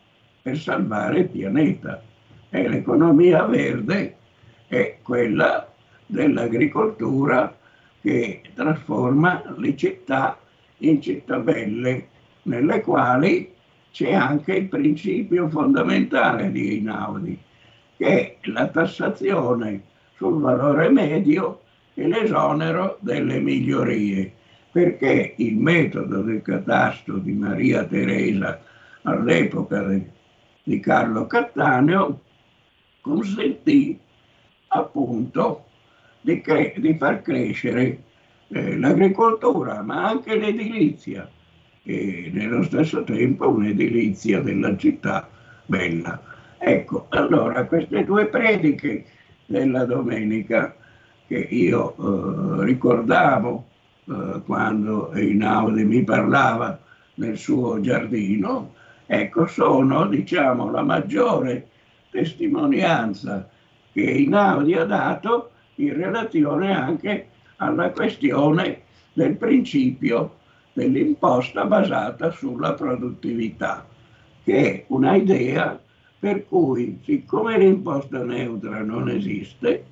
[0.42, 2.02] per salvare il pianeta.
[2.48, 4.16] E l'economia verde
[4.66, 5.68] è quella
[6.06, 7.54] dell'agricoltura
[8.06, 10.38] che trasforma le città
[10.78, 12.06] in città belle
[12.42, 13.52] nelle quali
[13.90, 17.36] c'è anche il principio fondamentale di Einaudi,
[17.96, 19.82] che è la tassazione
[20.14, 21.62] sul valore medio
[21.94, 24.32] e l'esonero delle migliorie,
[24.70, 28.60] perché il metodo del catasto di Maria Teresa
[29.02, 29.84] all'epoca
[30.62, 32.20] di Carlo Cattaneo
[33.00, 33.98] consentì
[34.68, 35.65] appunto
[36.26, 38.02] di, cre- di far crescere
[38.48, 41.30] eh, l'agricoltura, ma anche l'edilizia
[41.84, 45.28] e nello stesso tempo un'edilizia della città
[45.66, 46.20] bella.
[46.58, 49.04] Ecco, allora queste due prediche
[49.46, 50.74] della domenica
[51.28, 53.64] che io eh, ricordavo
[54.06, 56.76] eh, quando Einaudi mi parlava
[57.14, 58.74] nel suo giardino,
[59.06, 61.68] ecco, sono diciamo la maggiore
[62.10, 63.48] testimonianza
[63.92, 70.36] che Einaudi ha dato in relazione anche alla questione del principio
[70.72, 73.86] dell'imposta basata sulla produttività,
[74.44, 75.80] che è una idea
[76.18, 79.84] per cui, siccome l'imposta neutra non esiste,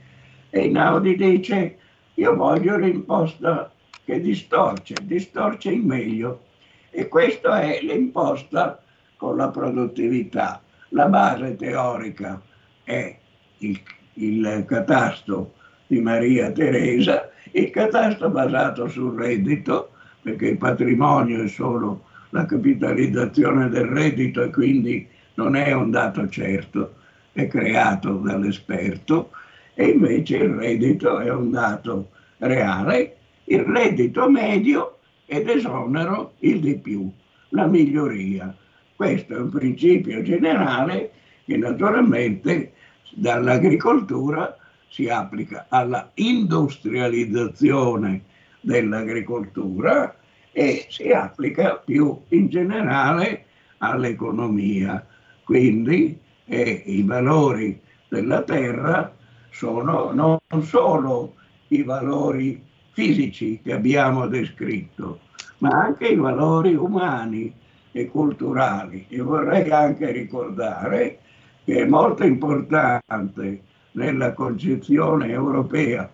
[0.50, 1.78] Einaudi dice
[2.14, 3.72] io voglio l'imposta
[4.04, 6.44] che distorce, distorce in meglio.
[6.90, 8.80] E questa è l'imposta
[9.16, 10.62] con la produttività.
[10.90, 12.40] La base teorica
[12.84, 13.18] è
[13.58, 13.80] il,
[14.14, 15.54] il catasto
[15.86, 19.90] di Maria Teresa, il catasto basato sul reddito
[20.22, 26.28] perché il patrimonio è solo la capitalizzazione del reddito e quindi non è un dato
[26.28, 26.94] certo,
[27.32, 29.30] è creato dall'esperto
[29.74, 36.78] e invece il reddito è un dato reale, il reddito medio ed esonero il di
[36.78, 37.10] più,
[37.50, 38.54] la miglioria.
[38.96, 41.10] Questo è un principio generale
[41.44, 42.72] che naturalmente
[43.12, 44.56] dall'agricoltura
[44.94, 48.22] si applica alla industrializzazione
[48.60, 50.14] dell'agricoltura
[50.52, 53.46] e si applica più in generale
[53.78, 55.04] all'economia.
[55.42, 59.12] Quindi eh, i valori della terra
[59.50, 61.34] sono non solo
[61.68, 65.22] i valori fisici che abbiamo descritto,
[65.58, 67.52] ma anche i valori umani
[67.90, 69.06] e culturali.
[69.08, 71.18] E vorrei anche ricordare
[71.64, 76.10] che è molto importante nella concezione europea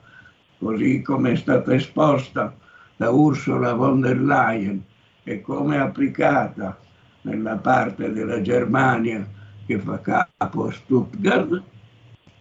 [0.61, 2.55] così come è stata esposta
[2.97, 4.85] da Ursula von der Leyen
[5.25, 6.79] e come applicata
[7.23, 9.27] nella parte della Germania
[9.67, 11.63] che fa capo a Stuttgart,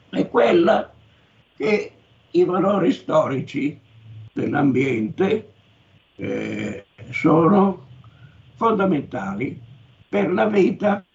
[0.10, 0.92] è quella
[1.56, 1.92] che
[2.32, 3.80] i valori storici
[4.34, 5.54] dell'ambiente
[6.16, 7.88] eh, sono
[8.56, 9.62] fondamentali
[10.10, 11.06] per la vita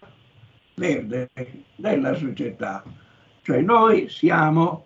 [0.75, 1.29] verde
[1.75, 2.83] della società.
[3.45, 4.85] Cioè noi siamo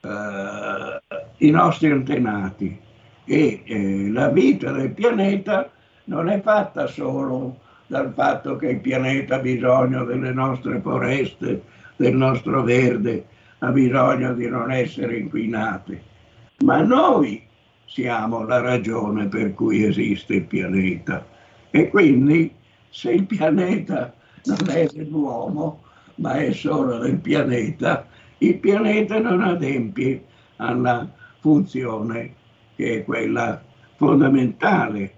[0.00, 1.00] eh,
[1.36, 2.76] i nostri antenati
[3.24, 5.70] e eh, la vita del pianeta
[6.06, 11.62] non è fatta solo dal fatto che il pianeta ha bisogno delle nostre foreste,
[11.94, 13.26] del nostro verde,
[13.60, 16.02] ha bisogno di non essere inquinate,
[16.64, 17.46] ma noi
[17.84, 21.24] siamo la ragione per cui esiste il pianeta.
[21.70, 22.52] E quindi
[22.88, 24.12] se il pianeta
[24.46, 25.83] non è dell'uomo
[26.16, 28.06] ma è solo del pianeta,
[28.38, 30.24] il pianeta non adempie
[30.56, 31.08] alla
[31.40, 32.34] funzione
[32.76, 33.62] che è quella
[33.96, 35.14] fondamentale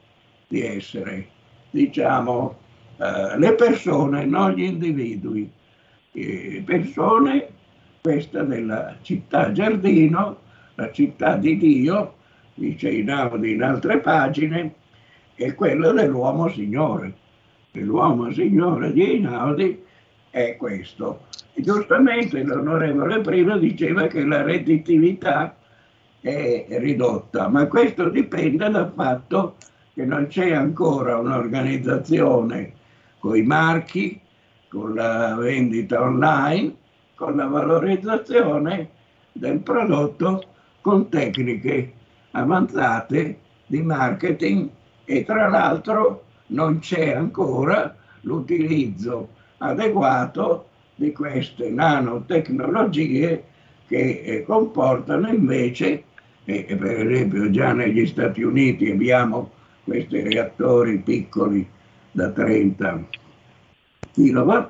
[0.49, 1.27] di essere,
[1.71, 2.59] diciamo,
[2.99, 5.51] eh, le persone, non gli individui.
[6.13, 7.49] Eh, persone,
[8.01, 10.39] questa della città giardino,
[10.75, 12.15] la città di Dio,
[12.55, 14.75] dice Inaudi in altre pagine,
[15.35, 17.25] è quello dell'uomo signore.
[17.73, 19.85] L'uomo signore di Einaudi
[20.37, 21.27] è questo.
[21.55, 25.57] E giustamente l'onorevole prima diceva che la redditività
[26.21, 29.57] è ridotta, ma questo dipende dal fatto
[29.95, 32.73] che non c'è ancora un'organizzazione
[33.19, 34.21] con i marchi,
[34.69, 36.75] con la vendita online,
[37.15, 38.91] con la valorizzazione
[39.33, 40.43] del prodotto
[40.83, 41.93] con tecniche
[42.33, 44.69] avanzate di marketing
[45.07, 53.45] e tra l'altro non c'è ancora l'utilizzo adeguato di queste nanotecnologie
[53.87, 56.05] che eh, comportano invece,
[56.45, 59.51] eh, per esempio già negli Stati Uniti abbiamo
[59.85, 61.67] questi reattori piccoli
[62.11, 63.05] da 30
[64.13, 64.67] kW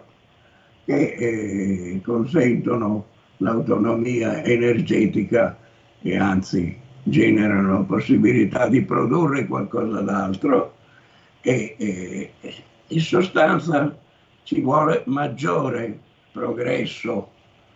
[0.85, 3.07] che eh, consentono
[3.39, 5.57] l'autonomia energetica
[6.03, 10.75] e anzi generano possibilità di produrre qualcosa d'altro
[11.41, 12.33] e, e
[12.89, 13.97] in sostanza
[14.47, 15.99] ci vuole maggiore
[16.31, 17.33] progresso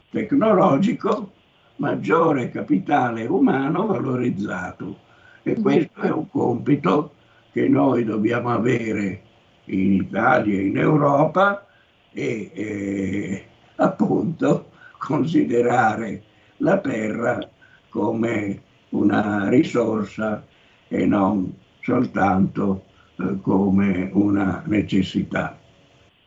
[0.08, 1.32] tecnologico,
[1.76, 4.98] maggiore capitale umano valorizzato
[5.42, 7.14] e questo è un compito
[7.50, 9.22] che noi dobbiamo avere
[9.64, 11.66] in Italia e in Europa
[12.12, 13.44] e eh,
[13.74, 16.22] appunto considerare
[16.58, 17.50] la terra
[17.88, 20.46] come una risorsa
[20.86, 22.84] e non soltanto
[23.16, 25.59] eh, come una necessità.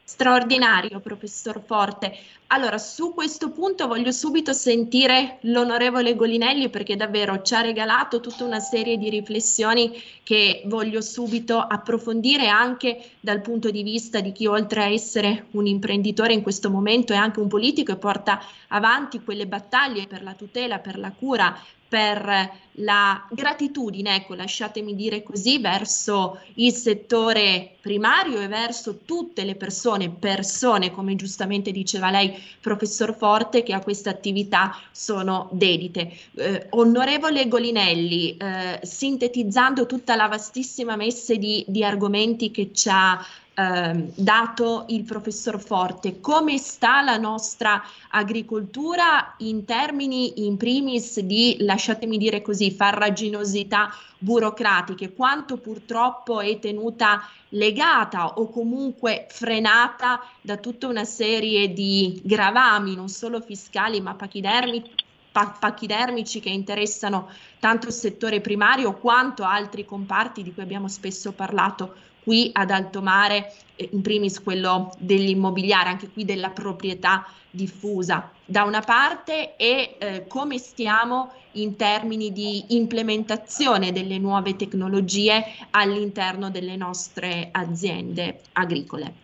[0.05, 2.13] Straordinario, professor Forte.
[2.47, 8.43] Allora, su questo punto voglio subito sentire l'onorevole Golinelli perché davvero ci ha regalato tutta
[8.43, 9.91] una serie di riflessioni
[10.21, 15.65] che voglio subito approfondire anche dal punto di vista di chi oltre a essere un
[15.65, 20.33] imprenditore in questo momento è anche un politico e porta avanti quelle battaglie per la
[20.33, 21.57] tutela, per la cura
[21.93, 29.53] per la gratitudine, ecco, lasciatemi dire così, verso il settore primario e verso tutte le
[29.53, 36.11] persone, persone, come giustamente diceva lei, professor Forte, che a questa attività sono dedite.
[36.33, 43.23] Eh, onorevole Golinelli, eh, sintetizzando tutta la vastissima messe di, di argomenti che ci ha
[43.55, 51.57] eh, dato il professor Forte, come sta la nostra agricoltura in termini in primis di,
[51.59, 60.87] lasciatemi dire così, farraginosità burocratiche, quanto purtroppo è tenuta legata o comunque frenata da tutta
[60.87, 65.01] una serie di gravami, non solo fiscali ma pachidermici
[65.33, 67.27] pachidermici che interessano
[67.59, 73.01] tanto il settore primario quanto altri comparti di cui abbiamo spesso parlato qui ad alto
[73.01, 79.95] mare, eh, in primis quello dell'immobiliare, anche qui della proprietà diffusa da una parte e
[79.99, 89.21] eh, come stiamo in termini di implementazione delle nuove tecnologie all'interno delle nostre aziende agricole.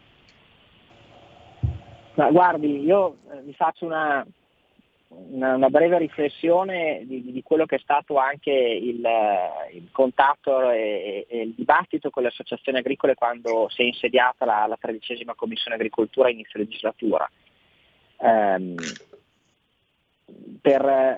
[2.13, 4.25] Ma guardi, io eh, vi faccio una,
[5.09, 9.03] una, una breve riflessione di, di, quello che è stato anche il,
[9.73, 14.67] il contatto e, e, il dibattito con le associazioni agricole quando si è insediata la,
[14.67, 17.29] la tredicesima Commissione Agricoltura inizio legislatura.
[18.17, 18.75] Um,
[20.61, 21.17] per,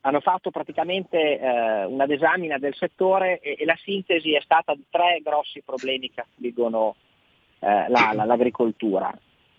[0.00, 4.84] hanno fatto praticamente eh, una disamina del settore e, e, la sintesi è stata di
[4.88, 6.96] tre grossi problemi che affliggono
[7.60, 9.12] eh, la, la, l'agricoltura.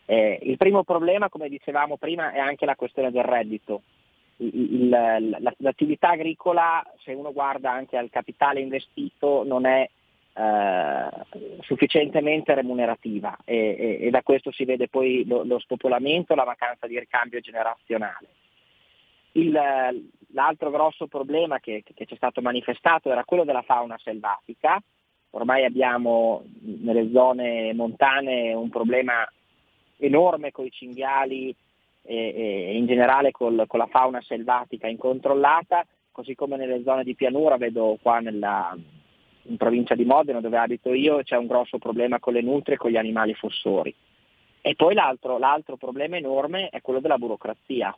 [0.06, 3.84] Eh, il primo problema, come dicevamo prima, è anche la questione del reddito.
[4.38, 9.88] Il, il, l'attività agricola, se uno guarda anche al capitale investito, non è
[10.36, 11.10] eh,
[11.62, 16.88] sufficientemente remunerativa e, e, e, da questo si vede poi lo, lo spopolamento, la mancanza
[16.88, 18.28] di ricambio generazionale.
[19.34, 19.52] Il,
[20.34, 24.82] l'altro grosso problema che, che ci è stato manifestato era quello della fauna selvatica.
[25.32, 29.28] Ormai abbiamo nelle zone montane un problema
[30.06, 31.56] enorme con i cinghiali
[32.02, 37.16] e, e in generale col, con la fauna selvatica incontrollata, così come nelle zone di
[37.16, 38.78] pianura, vedo qua nella,
[39.44, 42.78] in provincia di Modena dove abito io c'è un grosso problema con le nutrie e
[42.78, 43.94] con gli animali fossori.
[44.62, 47.96] E poi l'altro, l'altro problema enorme è quello della burocrazia,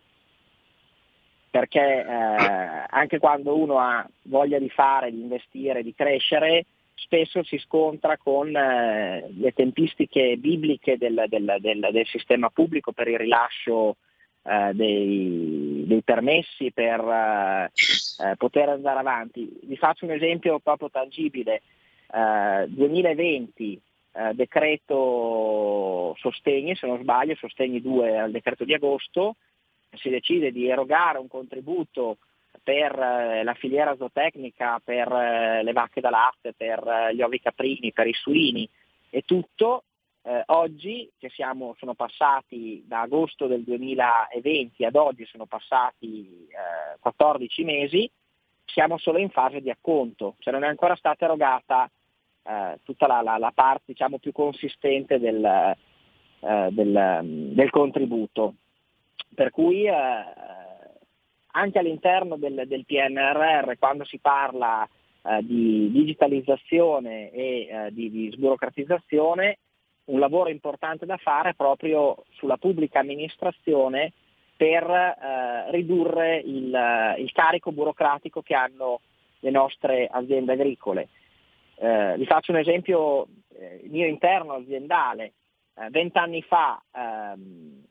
[1.52, 6.66] perché eh, anche quando uno ha voglia di fare, di investire, di crescere,
[6.96, 13.08] spesso si scontra con eh, le tempistiche bibliche del, del, del, del, sistema pubblico per
[13.08, 13.98] il rilascio
[14.44, 17.72] eh, dei, dei, permessi per eh,
[18.18, 19.60] eh poter andare avanti.
[19.64, 21.62] Vi faccio un esempio proprio tangibile.
[22.68, 29.36] 2020 eh, eh, decreto sostegni, se non sbaglio, sostegni 2 al decreto di agosto,
[29.96, 32.18] si decide di erogare un contributo
[32.66, 37.40] per eh, la filiera zootecnica, per eh, le vacche da latte, per eh, gli ovi
[37.40, 38.68] caprini, per i suini
[39.12, 39.84] e tutto,
[40.24, 46.48] eh, oggi che siamo, sono passati da agosto del 2020 ad oggi sono passati
[47.00, 48.10] 14 mesi,
[48.66, 51.90] siamo solo in fase di acconto, cioè non è ancora stata erogata
[52.84, 55.76] tutta la, la, la, parte diciamo, più consistente del,
[56.40, 58.56] del, del contributo.
[59.34, 59.88] Per cui
[61.56, 64.88] anche all'interno del, del PNRR, quando si parla
[65.24, 69.58] eh, di digitalizzazione e eh, di, di, sburocratizzazione,
[70.06, 74.12] un lavoro importante da fare proprio sulla pubblica amministrazione
[74.56, 79.02] per eh, ridurre il, il, carico burocratico che hanno
[79.40, 81.08] le nostre aziende agricole.
[81.78, 83.28] Eh, vi faccio un esempio
[83.58, 85.34] eh, mio interno aziendale.
[85.78, 87.84] Eh, vent'anni fa ehm,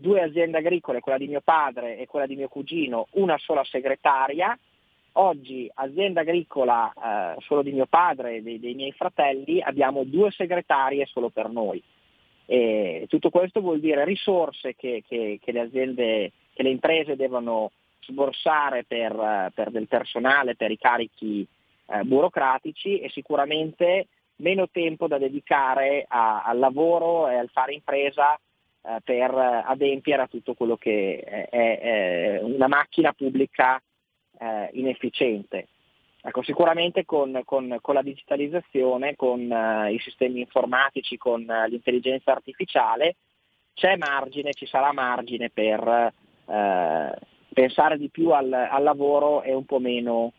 [0.00, 4.56] due aziende agricole, quella di mio padre e quella di mio cugino, una sola segretaria.
[5.12, 10.30] Oggi azienda agricola eh, solo di mio padre e dei, dei, miei fratelli, abbiamo due
[10.30, 11.82] segretarie solo per noi.
[12.46, 17.72] E tutto questo vuol dire risorse che, che, che, le, aziende, che le imprese devono
[18.02, 21.46] sborsare per, per, del personale, per i carichi
[21.86, 28.38] eh, burocratici e sicuramente meno tempo da dedicare a, al lavoro e al fare impresa
[28.88, 33.82] eh, per adempiere a tutto quello che è, è una macchina pubblica
[34.38, 35.68] eh, inefficiente.
[36.22, 42.32] Ecco, sicuramente con, con, con, la digitalizzazione, con uh, i sistemi informatici, con uh, l'intelligenza
[42.32, 43.16] artificiale,
[43.74, 46.12] c'è margine, ci sarà margine per
[46.44, 47.10] uh,
[47.52, 50.32] pensare di più al, al, lavoro e un po' meno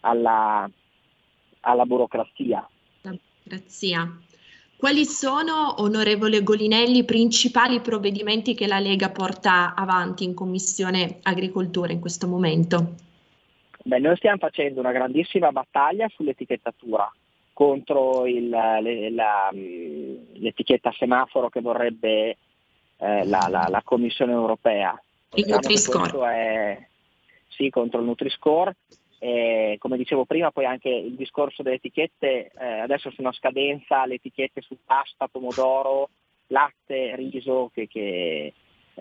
[0.00, 0.70] alla,
[1.60, 2.68] alla burocrazia.
[3.00, 4.20] Burocrazia.
[4.78, 11.90] Quali sono, onorevole Golinelli, i principali provvedimenti che la Lega porta avanti in Commissione Agricoltura
[11.90, 12.94] in questo momento?
[13.82, 17.12] Beh, noi stiamo facendo una grandissima battaglia sull'etichettatura
[17.52, 22.36] contro il, le, la, l'etichetta semaforo che vorrebbe
[22.98, 24.92] eh, la, la, la, Commissione europea.
[25.34, 26.32] Il diciamo Nutri-Score.
[26.32, 26.86] È,
[27.48, 28.76] sì, contro il Nutri-Score
[29.18, 34.06] e, come dicevo prima, poi anche il discorso delle etichette, eh, adesso sono a scadenza
[34.06, 36.10] le etichette su pasta, pomodoro,
[36.48, 38.52] latte, riso, che, che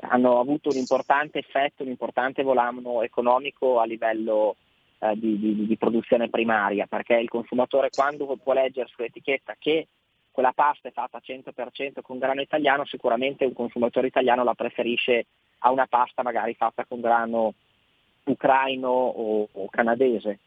[0.02, 4.56] hanno avuto un importante effetto, un importante volano economico a livello
[5.00, 9.88] eh, di, di, di, produzione primaria, perché il consumatore quando può leggere sull'etichetta che
[10.32, 15.26] quella pasta è fatta 100% con grano italiano, sicuramente un consumatore italiano la preferisce
[15.60, 17.54] a una pasta magari fatta con grano
[18.28, 20.40] ucraino o, o canadese.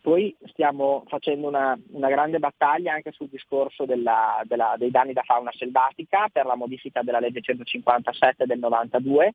[0.00, 5.22] Poi stiamo facendo una, una, grande battaglia anche sul discorso della, della, dei danni da
[5.22, 9.32] fauna selvatica per la modifica della legge 157 del 92,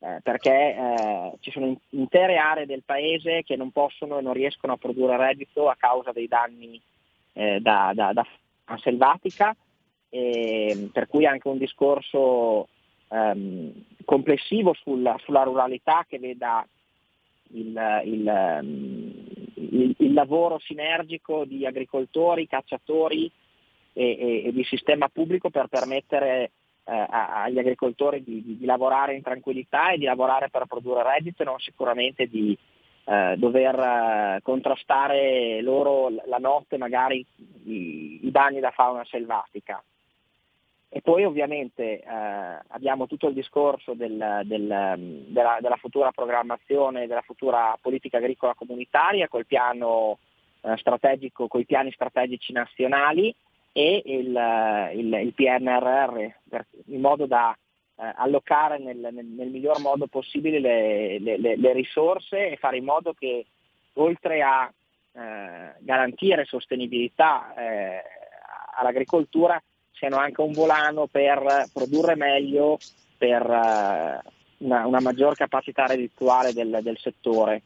[0.00, 4.74] eh, perché eh, ci sono intere aree del paese che non possono e non riescono
[4.74, 6.78] a produrre reddito a causa dei danni
[7.32, 8.26] eh, da, da, da,
[8.64, 9.56] fauna selvatica,
[10.10, 12.68] per cui anche un discorso
[13.08, 13.72] ehm,
[14.04, 16.66] complessivo sulla, sulla, ruralità che veda
[17.52, 19.24] il, il, ehm,
[19.54, 23.30] il, il, lavoro sinergico di agricoltori, cacciatori
[23.92, 26.50] e, e, e di sistema pubblico per permettere
[26.84, 31.42] eh, agli agricoltori di, di, di, lavorare in tranquillità e di lavorare per produrre reddito
[31.42, 32.56] e non sicuramente di
[33.04, 37.24] eh, dover eh, contrastare loro la notte magari
[37.64, 39.82] i, i danni da fauna selvatica.
[40.96, 42.06] E poi ovviamente eh,
[42.68, 49.26] abbiamo tutto il discorso del, del, della, della, futura programmazione, della futura politica agricola comunitaria
[49.26, 50.20] col piano
[50.60, 53.34] eh, strategico, con i piani strategici nazionali
[53.72, 57.58] e il, il, il PNRR, per, in modo da
[57.96, 62.84] eh, allocare nel, nel, nel, miglior modo possibile le, le, le, risorse e fare in
[62.84, 63.44] modo che
[63.94, 64.72] oltre a
[65.12, 68.02] eh, garantire sostenibilità eh,
[68.76, 69.60] all'agricoltura
[69.94, 72.78] siano anche un volano per produrre meglio,
[73.16, 77.62] per uh, una, una, maggior capacità reddituale del, del, settore.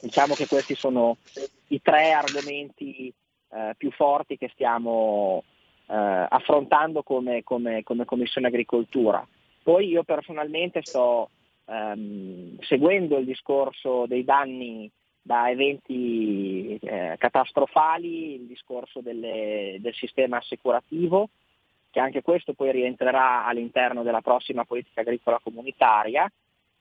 [0.00, 1.16] Diciamo che questi sono
[1.68, 3.12] i tre argomenti
[3.48, 5.42] uh, più forti che stiamo
[5.86, 5.92] uh,
[6.28, 9.26] affrontando come, come, come, Commissione Agricoltura.
[9.62, 11.30] Poi io personalmente sto
[11.64, 14.90] um, seguendo il discorso dei danni
[15.26, 21.30] da eventi eh, catastrofali, il discorso delle, del sistema assicurativo,
[21.94, 26.28] che anche questo poi rientrerà all'interno della prossima politica agricola comunitaria.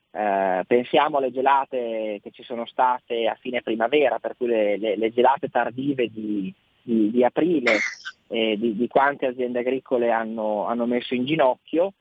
[0.09, 4.95] Eh, pensiamo alle gelate che ci sono state a fine primavera, per cui le, le,
[4.97, 6.51] le gelate tardive di,
[6.81, 7.77] di, di aprile,
[8.27, 11.93] eh, di, di, quante aziende agricole hanno, hanno messo in ginocchio.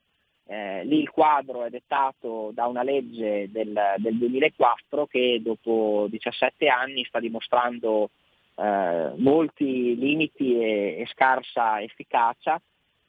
[0.46, 6.66] eh, lì il quadro è dettato da una legge del, del 2004 che dopo 17
[6.66, 8.08] anni sta dimostrando
[8.56, 12.58] eh, molti limiti e, e, scarsa efficacia,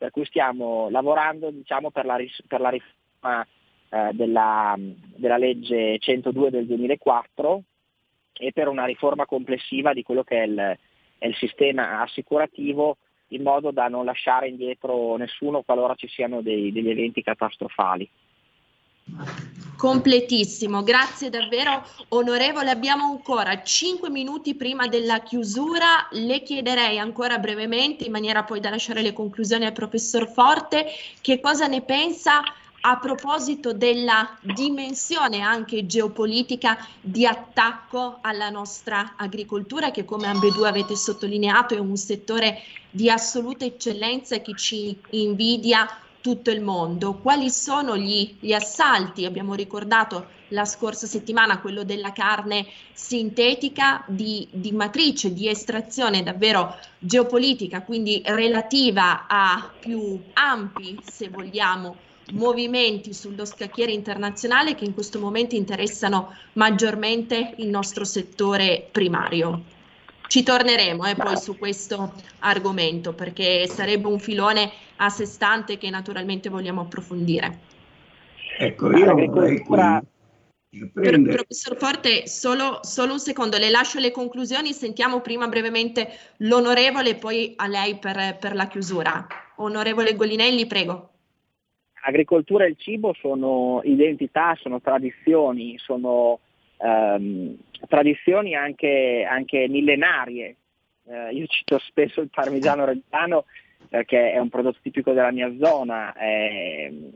[0.03, 3.47] per cui stiamo lavorando diciamo, per, la, per, la, riforma
[3.87, 7.61] eh, della, della, legge 102 del 2004
[8.33, 10.77] e per una riforma complessiva di quello che è il,
[11.19, 12.97] è il sistema assicurativo
[13.27, 18.09] in modo da non lasciare indietro nessuno qualora ci siano dei, degli eventi catastrofali.
[19.75, 22.69] Completissimo, grazie davvero onorevole.
[22.69, 26.07] Abbiamo ancora 5 minuti prima della chiusura.
[26.11, 30.85] Le chiederei ancora brevemente, in maniera poi da lasciare le conclusioni al professor Forte,
[31.21, 32.41] che cosa ne pensa
[32.85, 40.95] a proposito della dimensione anche geopolitica di attacco alla nostra agricoltura, che come ambedue avete
[40.95, 45.87] sottolineato è un settore di assoluta eccellenza che ci invidia
[46.23, 47.15] tutto il mondo.
[47.15, 49.25] Quali sono gli, gli, assalti?
[49.25, 56.77] Abbiamo ricordato la scorsa settimana quello della carne sintetica di, di matrice, di estrazione davvero
[56.97, 61.97] geopolitica, quindi relativa a più ampi, se vogliamo,
[62.31, 69.72] movimenti sullo scacchiere internazionale che in questo momento interessano maggiormente il nostro settore primario.
[70.33, 75.91] Ci torneremo eh, poi su questo argomento perché sarebbe un filone a sé stante che
[75.91, 77.59] naturalmente vogliamo approfondire.
[78.57, 81.35] Ecco, io vorrei qui Prendere...
[81.35, 87.15] Professor Forte, solo, solo, un secondo, le lascio le conclusioni, sentiamo prima brevemente l'onorevole e
[87.15, 89.27] poi a lei per, per la chiusura.
[89.57, 91.11] Onorevole Golinelli, prego.
[92.01, 96.39] Agricoltura e il cibo sono identità, sono tradizioni, sono
[96.83, 97.55] ehm,
[97.87, 100.55] tradizioni anche, anche millenarie.
[101.05, 103.45] Eh, io cito spesso il parmigiano reggiano
[103.89, 107.11] perché è un prodotto tipico della mia zona, eh,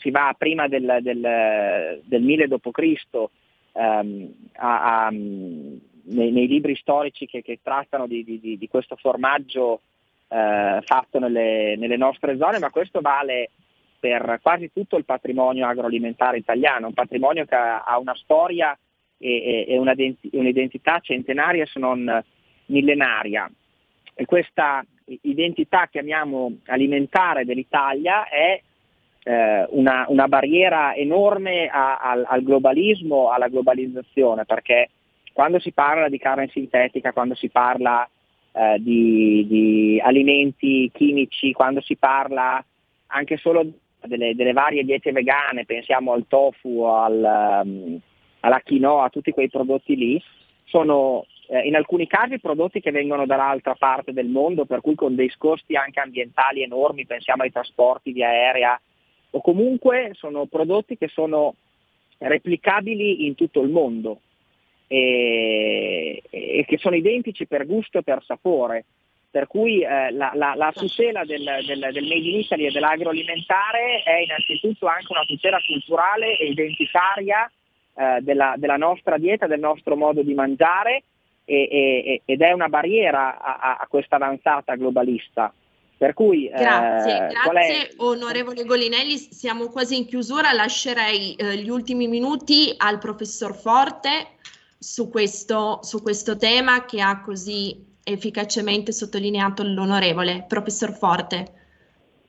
[0.00, 3.28] si va prima del, del, del 1000 d.C.
[3.72, 9.80] Ehm, a, a, nei, nei, libri storici che, che trattano di, di, di, questo formaggio
[10.28, 13.50] eh, fatto nelle, nelle nostre zone, ma questo vale
[13.98, 18.76] per quasi tutto il patrimonio agroalimentare italiano, un patrimonio che ha una storia
[19.18, 19.78] e, e
[20.32, 22.24] un'identità centenaria se non
[22.66, 23.50] millenaria.
[24.14, 24.84] E questa
[25.22, 28.60] identità, chiamiamo alimentare dell'Italia, è
[29.24, 34.90] eh, una, una, barriera enorme a, a, al globalismo, alla globalizzazione, perché
[35.32, 38.08] quando si parla di carne sintetica, quando si parla
[38.52, 42.64] eh, di, di alimenti chimici, quando si parla
[43.08, 43.64] anche solo
[44.00, 48.00] delle, delle, varie diete vegane, pensiamo al tofu, al, um,
[48.40, 50.22] alla quinoa, a tutti quei prodotti lì,
[50.64, 55.14] sono eh, in alcuni casi prodotti che vengono dall'altra parte del mondo, per cui con
[55.14, 58.80] dei costi anche ambientali enormi, pensiamo ai trasporti via aerea,
[59.30, 61.54] o comunque sono prodotti che sono
[62.18, 64.20] replicabili in tutto il mondo
[64.86, 68.84] e, e che sono identici per gusto e per sapore.
[69.30, 74.02] Per cui eh, la, la, la, tutela del, del, del, Made in Italy e dell'agroalimentare
[74.02, 77.50] è innanzitutto anche una tutela culturale e identitaria
[77.98, 81.02] eh, della, della, nostra dieta, del nostro modo di mangiare
[81.44, 85.52] e, e, ed è una barriera a, a questa avanzata globalista.
[85.96, 92.06] Per cui, grazie, eh, grazie onorevole Golinelli, siamo quasi in chiusura, lascerei eh, gli ultimi
[92.06, 94.28] minuti al professor Forte
[94.78, 101.46] su questo, su questo tema che ha così efficacemente sottolineato l'onorevole professor Forte.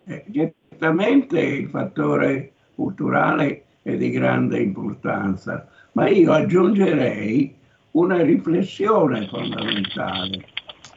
[0.08, 7.56] Eh, certamente il fattore culturale è di grande importanza, ma io aggiungerei
[7.92, 10.46] una riflessione fondamentale,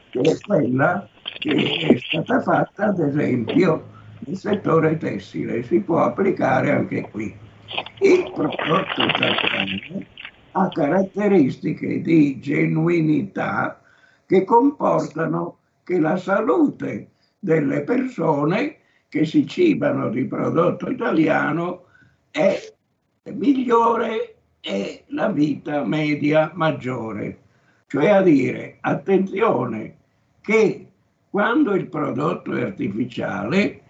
[0.09, 1.07] che è quella
[1.39, 7.35] che è stata fatta ad esempio nel settore tessile, si può applicare anche qui.
[7.99, 10.05] Il prodotto italiano
[10.51, 13.81] ha caratteristiche di genuinità
[14.25, 18.77] che comportano che la salute delle persone
[19.09, 21.85] che si cibano di prodotto italiano
[22.31, 22.59] è
[23.31, 27.39] migliore e la vita media maggiore.
[27.87, 29.97] Cioè a dire, attenzione,
[30.41, 30.87] che
[31.29, 33.81] quando il prodotto è artificiale,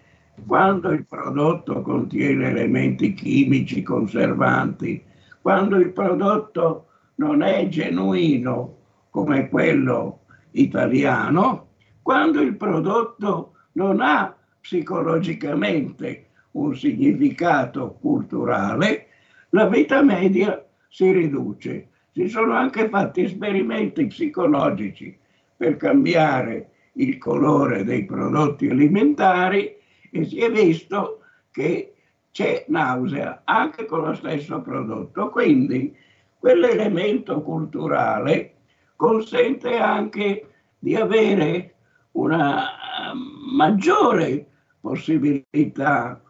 [0.46, 5.02] quando il prodotto contiene elementi chimici conservanti,
[5.40, 8.76] quando il prodotto non è genuino
[9.10, 10.20] come quello
[10.52, 11.68] italiano,
[12.02, 19.08] quando il prodotto non ha psicologicamente un significato culturale,
[19.54, 21.88] la vita media si riduce.
[22.12, 25.16] Si sono anche fatti esperimenti psicologici
[25.56, 29.76] per cambiare il colore dei prodotti alimentari
[30.10, 31.20] e si è visto
[31.52, 31.94] che
[32.32, 35.30] c'è nausea anche con lo stesso prodotto.
[35.30, 35.96] Quindi
[36.38, 38.54] quell'elemento culturale
[38.96, 40.48] consente anche
[40.78, 41.74] di avere
[42.12, 42.66] una
[43.12, 44.46] ehm, maggiore
[44.80, 46.20] possibilità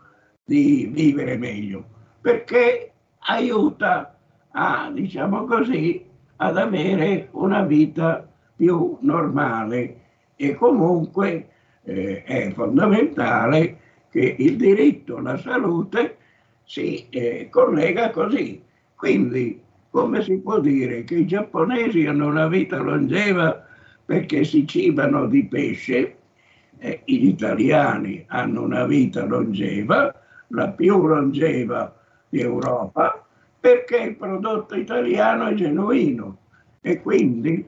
[0.45, 1.85] di vivere meglio,
[2.21, 2.94] perché
[3.27, 4.17] aiuta.
[4.57, 6.05] A, diciamo così,
[6.37, 10.01] ad avere una vita più normale.
[10.37, 11.49] E comunque
[11.83, 13.79] eh, è fondamentale
[14.11, 16.17] che il diritto alla salute
[16.65, 18.63] si eh, collega così.
[18.95, 19.61] Quindi
[19.91, 23.65] come si può dire che i giapponesi hanno una vita longeva
[24.05, 26.17] perché si cibano di pesce,
[26.79, 30.13] eh, gli italiani hanno una vita longeva,
[30.49, 31.95] la più longeva
[32.35, 33.25] di Europa,
[33.61, 36.39] perché il prodotto italiano è genuino
[36.81, 37.65] e quindi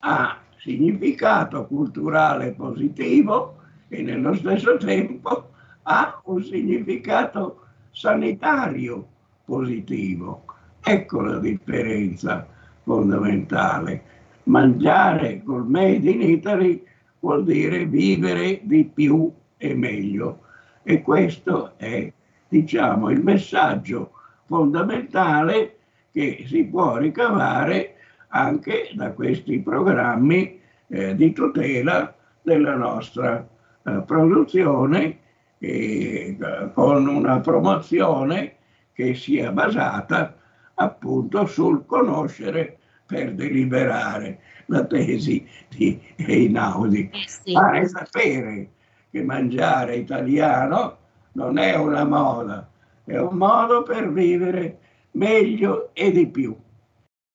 [0.00, 5.50] ha significato culturale positivo e nello stesso tempo
[5.82, 9.06] ha un significato sanitario
[9.44, 10.44] positivo.
[10.82, 12.44] Ecco la differenza
[12.82, 14.02] fondamentale.
[14.44, 16.84] Mangiare col Made in Italy
[17.20, 20.40] vuol dire vivere di più e meglio.
[20.82, 22.12] E questo è,
[22.48, 24.12] diciamo, il messaggio
[24.46, 25.76] fondamentale
[26.10, 27.94] che si può ricavare
[28.28, 33.46] anche da questi programmi eh, di tutela della nostra
[33.84, 35.18] eh, produzione
[35.58, 36.36] eh,
[36.72, 38.54] con una promozione
[38.92, 40.34] che sia basata
[40.74, 47.10] appunto sul conoscere per deliberare la tesi di Einaudi.
[47.44, 47.52] Eh.
[47.52, 48.70] Fare sapere
[49.10, 50.96] che mangiare italiano
[51.38, 52.68] non è una moda,
[53.04, 54.78] è un modo per vivere
[55.12, 56.54] meglio e di più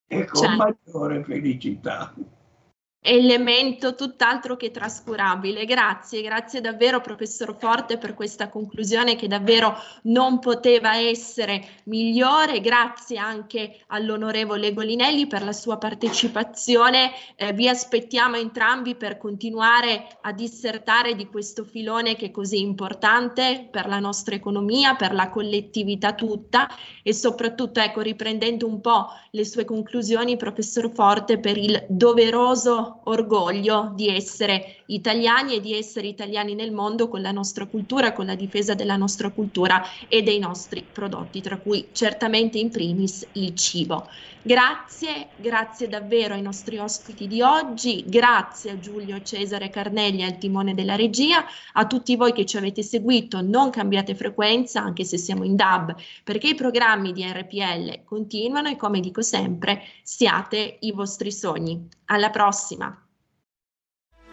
[0.05, 0.55] e con certo.
[0.57, 2.13] maggiore felicità
[3.05, 5.65] elemento tutt'altro che trascurabile.
[5.65, 12.61] Grazie, grazie davvero professor Forte per questa conclusione che davvero non poteva essere migliore.
[12.61, 17.11] Grazie anche all'onorevole Golinelli per la sua partecipazione.
[17.35, 23.67] Eh, vi aspettiamo entrambi per continuare a dissertare di questo filone che è così importante
[23.69, 26.69] per la nostra economia, per la collettività tutta
[27.03, 33.91] e soprattutto, ecco, riprendendo un po' le sue conclusioni, professor Forte, per il doveroso orgoglio
[33.95, 38.35] di essere italiani e di essere italiani nel mondo con la nostra cultura, con la
[38.35, 44.07] difesa della nostra cultura e dei nostri prodotti, tra cui certamente in primis il cibo.
[44.45, 50.73] Grazie, grazie davvero ai nostri ospiti di oggi, grazie a Giulio Cesare Carnelli al timone
[50.73, 55.45] della regia, a tutti voi che ci avete seguito, non cambiate frequenza anche se siamo
[55.45, 61.31] in DAB, perché i programmi di RPL continuano e come dico sempre, siate i vostri
[61.31, 61.87] sogni.
[62.05, 63.02] Alla prossima!